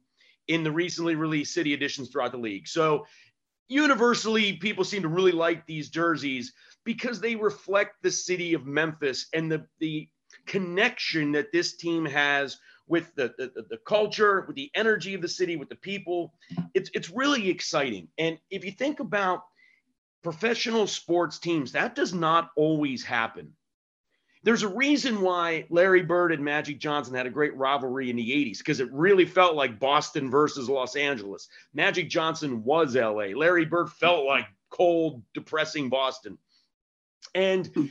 [0.48, 2.68] in the recently released city editions throughout the league.
[2.68, 3.06] So
[3.68, 6.52] universally, people seem to really like these jerseys
[6.84, 10.08] because they reflect the city of Memphis and the the
[10.46, 15.28] connection that this team has with the, the, the culture, with the energy of the
[15.28, 16.34] city, with the people.
[16.74, 18.08] It's it's really exciting.
[18.18, 19.44] And if you think about
[20.22, 23.52] professional sports teams, that does not always happen.
[24.42, 28.30] There's a reason why Larry Bird and Magic Johnson had a great rivalry in the
[28.30, 31.48] 80s because it really felt like Boston versus Los Angeles.
[31.72, 33.32] Magic Johnson was LA.
[33.34, 36.36] Larry Bird felt like cold, depressing Boston.
[37.34, 37.90] And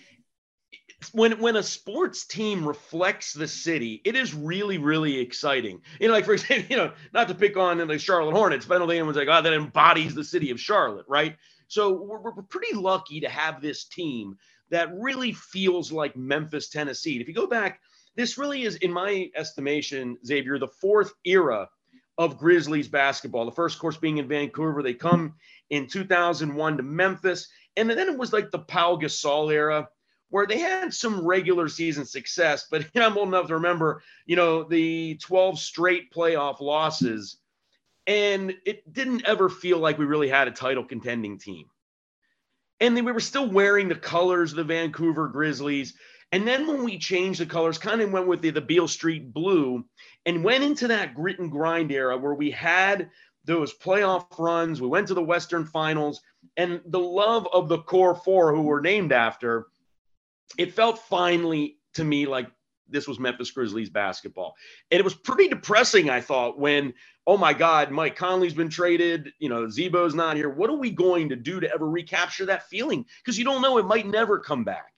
[1.11, 5.81] when when a sports team reflects the city, it is really really exciting.
[5.99, 8.75] You know, like for example, you know, not to pick on the Charlotte Hornets, but
[8.75, 11.35] I don't think anyone's like, oh, that embodies the city of Charlotte, right?
[11.67, 14.37] So we're, we're pretty lucky to have this team
[14.69, 17.19] that really feels like Memphis, Tennessee.
[17.19, 17.79] If you go back,
[18.15, 21.69] this really is, in my estimation, Xavier, the fourth era
[22.17, 23.45] of Grizzlies basketball.
[23.45, 24.83] The first course being in Vancouver.
[24.83, 25.33] They come
[25.69, 27.47] in 2001 to Memphis.
[27.75, 29.87] And then it was like the Pau Gasol era
[30.33, 34.63] where they had some regular season success, but I'm old enough to remember, you know,
[34.63, 37.37] the 12 straight playoff losses,
[38.07, 41.65] and it didn't ever feel like we really had a title contending team.
[42.79, 45.93] And then we were still wearing the colors of the Vancouver Grizzlies.
[46.31, 49.31] And then when we changed the colors, kind of went with the, the Beale Street
[49.35, 49.85] blue
[50.25, 53.11] and went into that grit and grind era where we had
[53.45, 54.81] those playoff runs.
[54.81, 56.23] We went to the Western Finals,
[56.57, 59.67] and the love of the core four who were named after
[60.57, 62.47] it felt finally to me like
[62.89, 64.55] this was Memphis Grizzlies basketball.
[64.91, 66.93] And it was pretty depressing, I thought, when,
[67.25, 70.49] oh my God, Mike Conley's been traded, you know, Z-Bo's not here.
[70.49, 73.05] What are we going to do to ever recapture that feeling?
[73.23, 74.93] Because you don't know, it might never come back.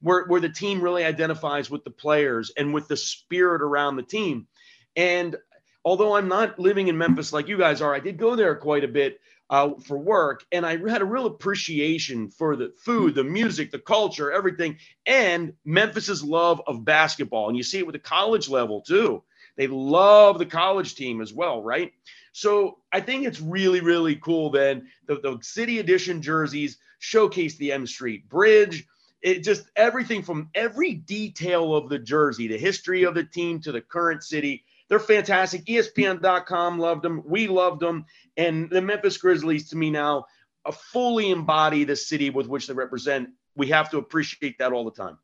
[0.00, 4.02] Where, where the team really identifies with the players and with the spirit around the
[4.02, 4.48] team.
[4.96, 5.36] And
[5.84, 8.84] although I'm not living in Memphis like you guys are, I did go there quite
[8.84, 9.20] a bit
[9.52, 13.78] uh, for work, and I had a real appreciation for the food, the music, the
[13.78, 17.48] culture, everything, and Memphis's love of basketball.
[17.48, 19.22] And you see it with the college level too.
[19.58, 21.92] They love the college team as well, right?
[22.32, 24.48] So I think it's really, really cool.
[24.48, 28.86] Then the, the city edition jerseys showcase the M Street Bridge.
[29.20, 33.72] It just everything from every detail of the jersey, the history of the team to
[33.72, 35.64] the current city they're fantastic.
[35.64, 37.22] ESPN.com loved them.
[37.24, 38.04] We loved them.
[38.36, 40.26] And the Memphis Grizzlies, to me now,
[40.66, 43.30] a fully embody the city with which they represent.
[43.56, 45.16] We have to appreciate that all the time.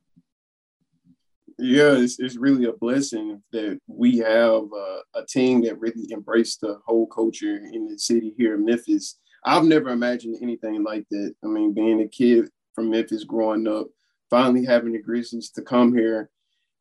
[1.59, 6.62] Yeah, it's, it's really a blessing that we have uh, a team that really embraced
[6.62, 9.19] the whole culture in the city here in Memphis.
[9.45, 11.35] I've never imagined anything like that.
[11.45, 13.89] I mean, being a kid from Memphis growing up,
[14.31, 16.31] finally having the Grizzlies to come here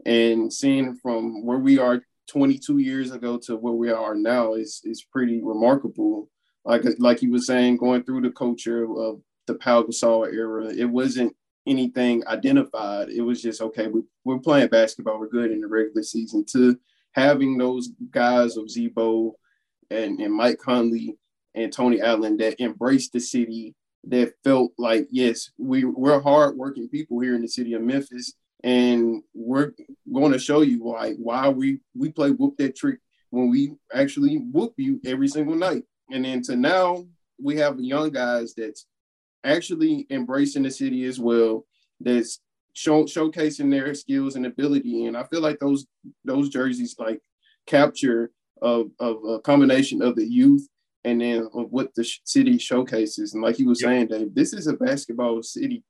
[0.06, 4.82] and seeing from where we are 22 years ago to where we are now is
[4.84, 6.30] is pretty remarkable.
[6.66, 10.86] Like like you were saying, going through the culture of the Pau Gasol era, it
[10.86, 13.10] wasn't anything identified.
[13.10, 13.88] It was just okay.
[13.88, 15.20] We, we're playing basketball.
[15.20, 16.46] We're good in the regular season.
[16.54, 16.78] To
[17.14, 19.36] having those guys of Z-Bo
[19.90, 21.18] and, and Mike Conley
[21.56, 23.74] and Tony Allen that embraced the city,
[24.06, 28.34] that felt like yes, we we're hardworking people here in the city of Memphis
[28.64, 29.74] and we're
[30.12, 33.00] going to show you why why we we play whoop that trick
[33.30, 35.84] when we actually whoop you every single night.
[36.12, 37.06] And then to now
[37.42, 38.86] we have young guys that's
[39.44, 41.66] actually embracing the city as well.
[42.00, 42.40] That's
[42.74, 45.06] show, showcasing their skills and ability.
[45.06, 45.86] And I feel like those
[46.24, 47.22] those jerseys like
[47.66, 48.32] capture
[48.62, 50.68] of, of a combination of the youth
[51.04, 53.34] and then of what the city showcases.
[53.34, 55.84] And like you were saying, Dave, this is a basketball city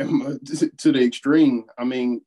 [0.78, 1.64] to the extreme.
[1.78, 2.22] I mean,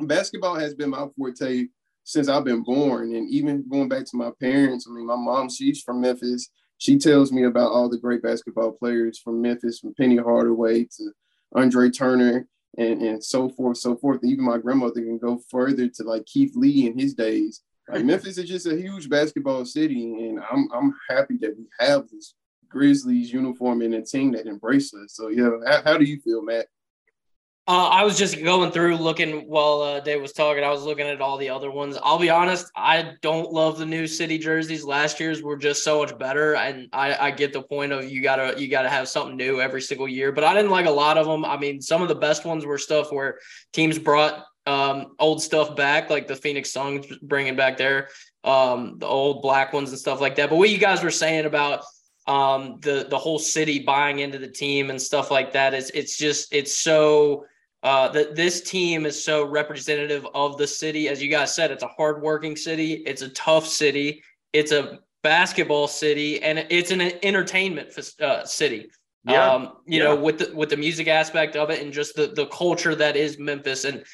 [0.00, 1.66] basketball has been my forte
[2.04, 4.86] since I've been born, and even going back to my parents.
[4.88, 6.48] I mean, my mom, she's from Memphis.
[6.78, 11.12] She tells me about all the great basketball players from Memphis, from Penny Hardaway to
[11.54, 14.24] Andre Turner, and, and so forth, so forth.
[14.24, 17.62] Even my grandmother can go further to like Keith Lee in his days.
[17.88, 22.08] Like Memphis is just a huge basketball city, and I'm I'm happy that we have
[22.08, 22.34] this
[22.72, 25.14] Grizzlies uniform and a team that embraces us.
[25.14, 26.66] So yeah, how, how do you feel, Matt?
[27.68, 30.64] Uh, I was just going through looking while uh, Dave was talking.
[30.64, 31.96] I was looking at all the other ones.
[32.02, 34.84] I'll be honest, I don't love the new city jerseys.
[34.84, 38.20] Last year's were just so much better, and I, I get the point of you
[38.20, 40.32] gotta you gotta have something new every single year.
[40.32, 41.44] But I didn't like a lot of them.
[41.44, 43.38] I mean, some of the best ones were stuff where
[43.72, 48.08] teams brought um, old stuff back, like the Phoenix Suns bringing back their
[48.42, 50.50] um, the old black ones and stuff like that.
[50.50, 51.84] But what you guys were saying about
[52.26, 56.16] um, the the whole city buying into the team and stuff like that is it's
[56.16, 57.46] just it's so
[57.82, 61.08] uh, that this team is so representative of the city.
[61.08, 63.02] As you guys said, it's a hardworking city.
[63.06, 64.22] It's a tough city.
[64.52, 68.90] It's a basketball city, and it's an entertainment uh, city.
[69.24, 69.52] Yeah.
[69.52, 70.04] Um, you yeah.
[70.04, 73.16] know, with the with the music aspect of it, and just the the culture that
[73.16, 74.04] is Memphis, and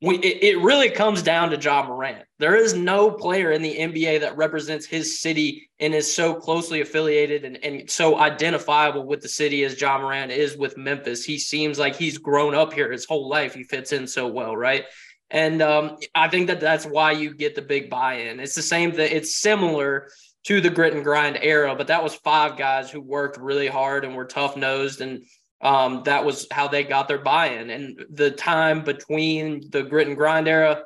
[0.00, 2.24] we, it, it really comes down to Ja Morant.
[2.38, 6.80] There is no player in the NBA that represents his city and is so closely
[6.80, 11.24] affiliated and, and so identifiable with the city as Ja Morant is with Memphis.
[11.24, 13.54] He seems like he's grown up here his whole life.
[13.54, 14.84] He fits in so well, right?
[15.30, 18.38] And um, I think that that's why you get the big buy-in.
[18.40, 19.10] It's the same thing.
[19.12, 20.08] It's similar
[20.44, 24.04] to the grit and grind era, but that was five guys who worked really hard
[24.04, 25.24] and were tough nosed and
[25.60, 27.70] um, that was how they got their buy-in.
[27.70, 30.82] And the time between the grit and grind era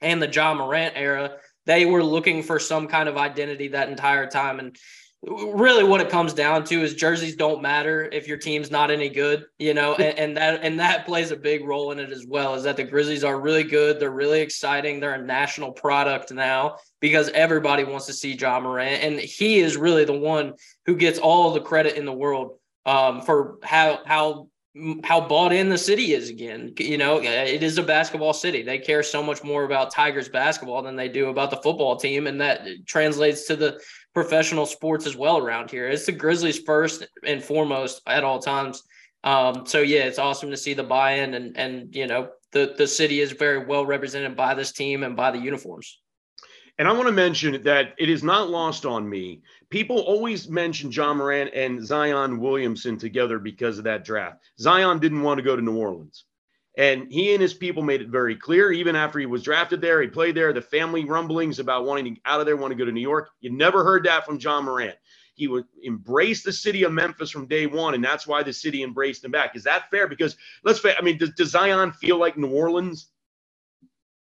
[0.00, 1.36] and the Ja Morant era,
[1.66, 4.58] they were looking for some kind of identity that entire time.
[4.58, 4.76] And
[5.22, 9.10] really what it comes down to is jerseys don't matter if your team's not any
[9.10, 12.24] good, you know, and, and, that and that plays a big role in it as
[12.26, 14.00] well, is that the Grizzlies are really good.
[14.00, 14.98] They're really exciting.
[14.98, 19.04] They're a national product now because everybody wants to see Ja Morant.
[19.04, 20.54] And he is really the one
[20.86, 24.48] who gets all the credit in the world um, for how how
[25.02, 26.72] how bought in the city is again.
[26.78, 28.62] You know, it is a basketball city.
[28.62, 32.26] They care so much more about Tigers basketball than they do about the football team,
[32.26, 33.80] and that translates to the
[34.14, 35.88] professional sports as well around here.
[35.88, 38.82] It's the Grizzlies first and foremost at all times.
[39.24, 42.86] Um, so yeah, it's awesome to see the buy-in, and and you know the the
[42.86, 45.99] city is very well represented by this team and by the uniforms.
[46.78, 49.42] And I want to mention that it is not lost on me.
[49.68, 54.42] People always mention Ja Morant and Zion Williamson together because of that draft.
[54.58, 56.24] Zion didn't want to go to New Orleans.
[56.78, 60.00] And he and his people made it very clear, even after he was drafted there,
[60.00, 62.84] he played there, the family rumblings about wanting to out of there, want to go
[62.84, 63.28] to New York.
[63.40, 64.96] You never heard that from Ja Morant.
[65.34, 68.82] He would embrace the city of Memphis from day one, and that's why the city
[68.82, 69.56] embraced him back.
[69.56, 70.06] Is that fair?
[70.06, 73.09] Because let's face, I mean, does, does Zion feel like New Orleans?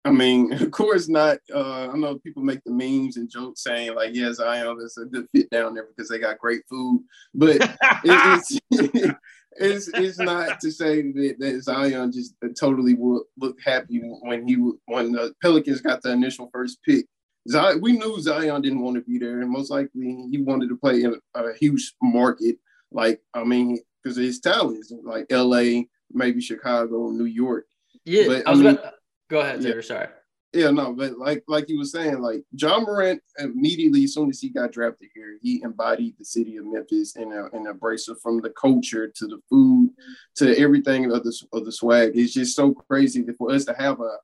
[0.07, 1.37] I mean, of course not.
[1.53, 4.77] Uh, I know people make the memes and jokes saying like, "Yes, I am.
[4.79, 7.03] It's a good fit down there because they got great food,"
[7.35, 8.59] but it, it's,
[9.59, 14.55] it's it's not to say that, that Zion just totally would look happy when he
[14.85, 17.05] when the Pelicans got the initial first pick.
[17.49, 20.77] Zion, we knew Zion didn't want to be there, and most likely he wanted to
[20.77, 22.57] play in a huge market.
[22.91, 27.65] Like, I mean, because his talents like L.A., maybe Chicago, New York.
[28.05, 28.93] Yeah, but, I, I mean, about,
[29.29, 29.75] Go ahead, Taylor.
[29.75, 29.81] Yeah.
[29.81, 30.07] Sorry.
[30.53, 34.39] Yeah, no, but like like you were saying, like Ja Morant immediately as soon as
[34.39, 38.17] he got drafted here, he embodied the city of Memphis and a, and embraced it
[38.23, 39.89] from the culture to the food
[40.37, 42.11] to everything of the of the swag.
[42.15, 44.17] It's just so crazy for us to have a,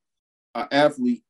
[0.56, 1.24] a athlete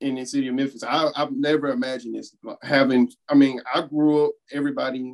[0.00, 0.84] in the city of Memphis.
[0.84, 3.10] I, I've never imagined this having.
[3.28, 4.32] I mean, I grew up.
[4.52, 5.12] Everybody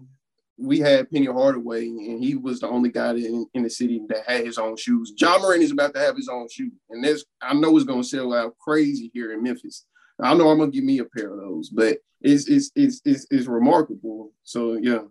[0.58, 4.24] we had Penny Hardaway, and he was the only guy in, in the city that
[4.28, 5.12] had his own shoes.
[5.16, 8.02] Ja Morant is about to have his own shoe, and this I know it's going
[8.02, 9.86] to sell out crazy here in Memphis.
[10.20, 13.26] I know I'm gonna get me a pair of those, but it's it's it's it's,
[13.30, 14.32] it's remarkable.
[14.44, 15.02] So yeah.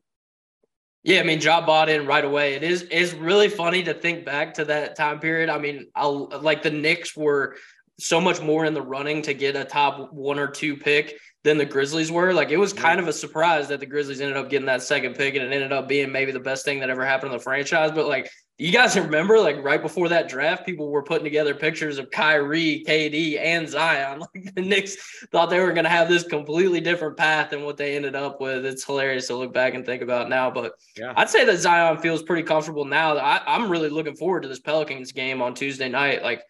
[1.04, 2.54] Yeah, I mean, Ja bought in right away.
[2.54, 5.50] It is is really funny to think back to that time period.
[5.50, 7.56] I mean, I'll like the Knicks were
[8.00, 11.58] so much more in the running to get a top one or two pick than
[11.58, 12.34] the Grizzlies were.
[12.34, 15.16] Like it was kind of a surprise that the Grizzlies ended up getting that second
[15.16, 17.44] pick and it ended up being maybe the best thing that ever happened to the
[17.44, 17.92] franchise.
[17.92, 18.30] But like
[18.62, 22.84] you guys remember, like right before that draft, people were putting together pictures of Kyrie,
[22.88, 24.22] KD, and Zion.
[24.36, 24.96] Like the Knicks
[25.32, 28.40] thought they were going to have this completely different path than what they ended up
[28.40, 28.66] with.
[28.66, 30.52] It's hilarious to look back and think about now.
[30.52, 31.14] But yeah.
[31.18, 33.18] I'd say that Zion feels pretty comfortable now.
[33.18, 36.22] I, I'm really looking forward to this Pelicans game on Tuesday night.
[36.22, 36.44] Like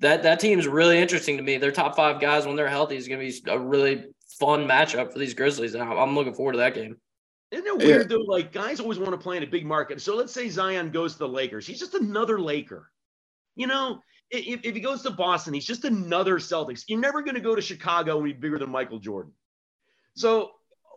[0.00, 1.56] that that team's really interesting to me.
[1.56, 4.04] Their top five guys when they're healthy is going to be a really
[4.38, 5.74] fun matchup for these Grizzlies.
[5.74, 6.96] I'm looking forward to that game.
[7.50, 8.16] Isn't it weird yeah.
[8.16, 8.24] though?
[8.24, 10.02] Like guys always want to play in a big market.
[10.02, 11.66] So let's say Zion goes to the Lakers.
[11.66, 12.90] He's just another Laker.
[13.54, 16.84] You know, if, if he goes to Boston, he's just another Celtics.
[16.88, 19.32] You're never going to go to Chicago and be bigger than Michael Jordan.
[20.14, 20.50] So,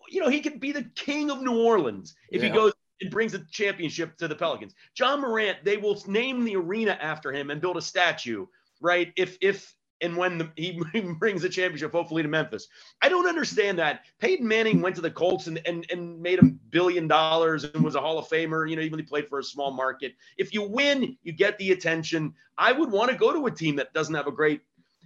[0.10, 2.50] you know, he could be the king of New Orleans if yeah.
[2.50, 4.74] he goes and brings a championship to the Pelicans.
[4.98, 8.46] Ja Morant, they will name the arena after him and build a statue,
[8.82, 9.12] right?
[9.16, 10.80] If if and when the, he
[11.20, 12.68] brings a championship, hopefully to Memphis.
[13.02, 14.06] I don't understand that.
[14.20, 17.96] Peyton Manning went to the Colts and, and, and made a billion dollars and was
[17.96, 20.14] a Hall of Famer, you know, even he played for a small market.
[20.38, 22.34] If you win, you get the attention.
[22.58, 24.62] I would want to go to a team that doesn't have a great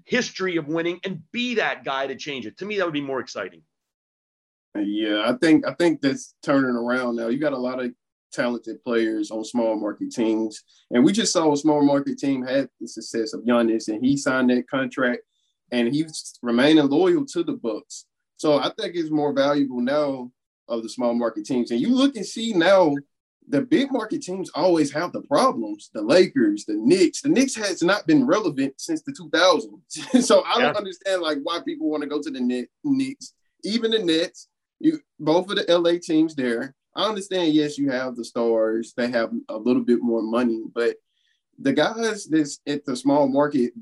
[0.06, 2.58] history of winning and be that guy to change it.
[2.58, 3.62] To me, that would be more exciting.
[4.76, 7.28] Yeah, I think I think that's turning around now.
[7.28, 7.94] You got a lot of
[8.34, 10.62] talented players on small market teams.
[10.92, 14.18] And we just saw a small market team had the success of Giannis, and he
[14.18, 15.22] signed that contract,
[15.72, 18.06] and he's remaining loyal to the Bucks.
[18.38, 20.32] So I think it's more valuable now
[20.68, 21.72] of the small market teams.
[21.72, 22.96] And you look and see now,
[23.50, 25.90] the big market teams always have the problems.
[25.94, 27.22] The Lakers, the Knicks.
[27.22, 30.22] The Knicks has not been relevant since the 2000s.
[30.24, 34.00] so I don't understand like why people want to go to the Knicks, even the
[34.00, 34.48] Nets.
[34.80, 36.76] You both of the LA teams there.
[36.96, 40.98] I understand, yes, you have the stars, they have a little bit more money, but
[41.60, 43.74] the guys that's at the small market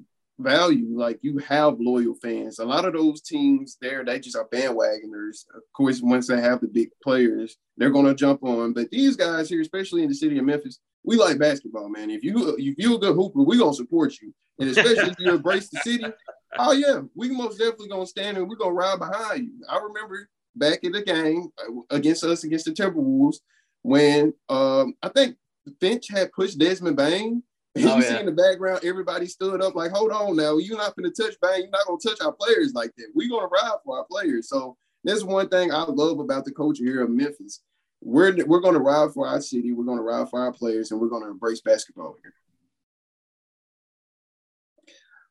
[0.41, 2.59] value, like you have loyal fans.
[2.59, 5.45] A lot of those teams there, they just are bandwagoners.
[5.55, 8.73] Of course, once they have the big players, they're gonna jump on.
[8.73, 12.09] But these guys here, especially in the city of Memphis, we like basketball, man.
[12.09, 14.33] If you if you're a good hooper, we gonna support you.
[14.59, 16.05] And especially if you embrace the city,
[16.57, 19.65] oh yeah, we most definitely gonna stand and we're gonna ride behind you.
[19.69, 23.37] I remember back in the game uh, against us against the Timberwolves
[23.83, 25.37] when um, I think
[25.79, 27.43] Finch had pushed Desmond Bane.
[27.73, 28.09] And oh, you yeah.
[28.09, 31.35] see in the background, everybody stood up like, hold on now, you're not gonna touch
[31.41, 33.07] Bane, you're not gonna touch our players like that.
[33.15, 34.49] We're gonna ride for our players.
[34.49, 34.75] So
[35.05, 37.61] that's one thing I love about the culture here of Memphis.
[38.01, 41.07] We're we're gonna ride for our city, we're gonna ride for our players, and we're
[41.07, 42.33] gonna embrace basketball here.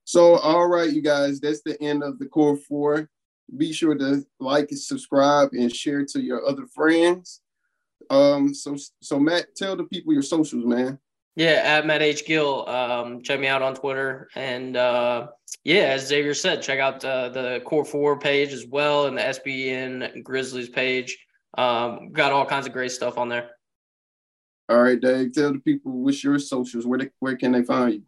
[0.05, 3.11] So, all right, you guys, that's the end of the core four.
[3.57, 7.41] Be sure to like, subscribe, and share to your other friends.
[8.09, 10.99] Um, so so Matt, tell the people your socials, man.
[11.37, 12.69] Yeah, at Matt H Gill.
[12.69, 15.29] Um, check me out on Twitter, and uh,
[15.65, 19.23] yeah, as Xavier said, check out uh, the Core Four page as well, and the
[19.23, 21.17] SBN Grizzlies page.
[21.57, 23.51] Um, got all kinds of great stuff on there.
[24.69, 25.33] All right, Dave.
[25.33, 26.87] Tell the people what's your socials.
[26.87, 28.03] Where they, where can they find you?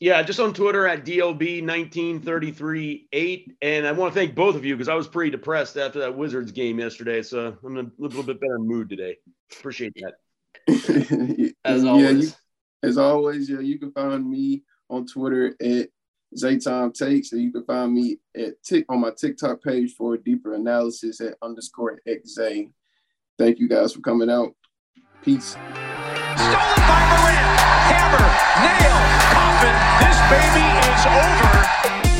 [0.00, 3.46] Yeah, just on Twitter at DLB19338.
[3.62, 6.16] And I want to thank both of you because I was pretty depressed after that
[6.16, 7.20] Wizards game yesterday.
[7.22, 9.18] So I'm in a little bit better mood today.
[9.52, 10.14] Appreciate that.
[11.64, 12.04] as always.
[12.04, 12.28] Yeah, you,
[12.82, 15.88] as always, yeah, you can find me on Twitter at
[16.36, 20.18] Zaytime Takes, and you can find me at tick on my TikTok page for a
[20.18, 22.70] deeper analysis at underscore XZ.
[23.38, 24.54] Thank you guys for coming out.
[25.22, 25.50] Peace.
[25.50, 25.66] Stolen
[26.36, 27.60] by Morant.
[27.88, 28.24] Hammer.
[28.62, 29.23] Nail.
[29.64, 32.13] This baby is over.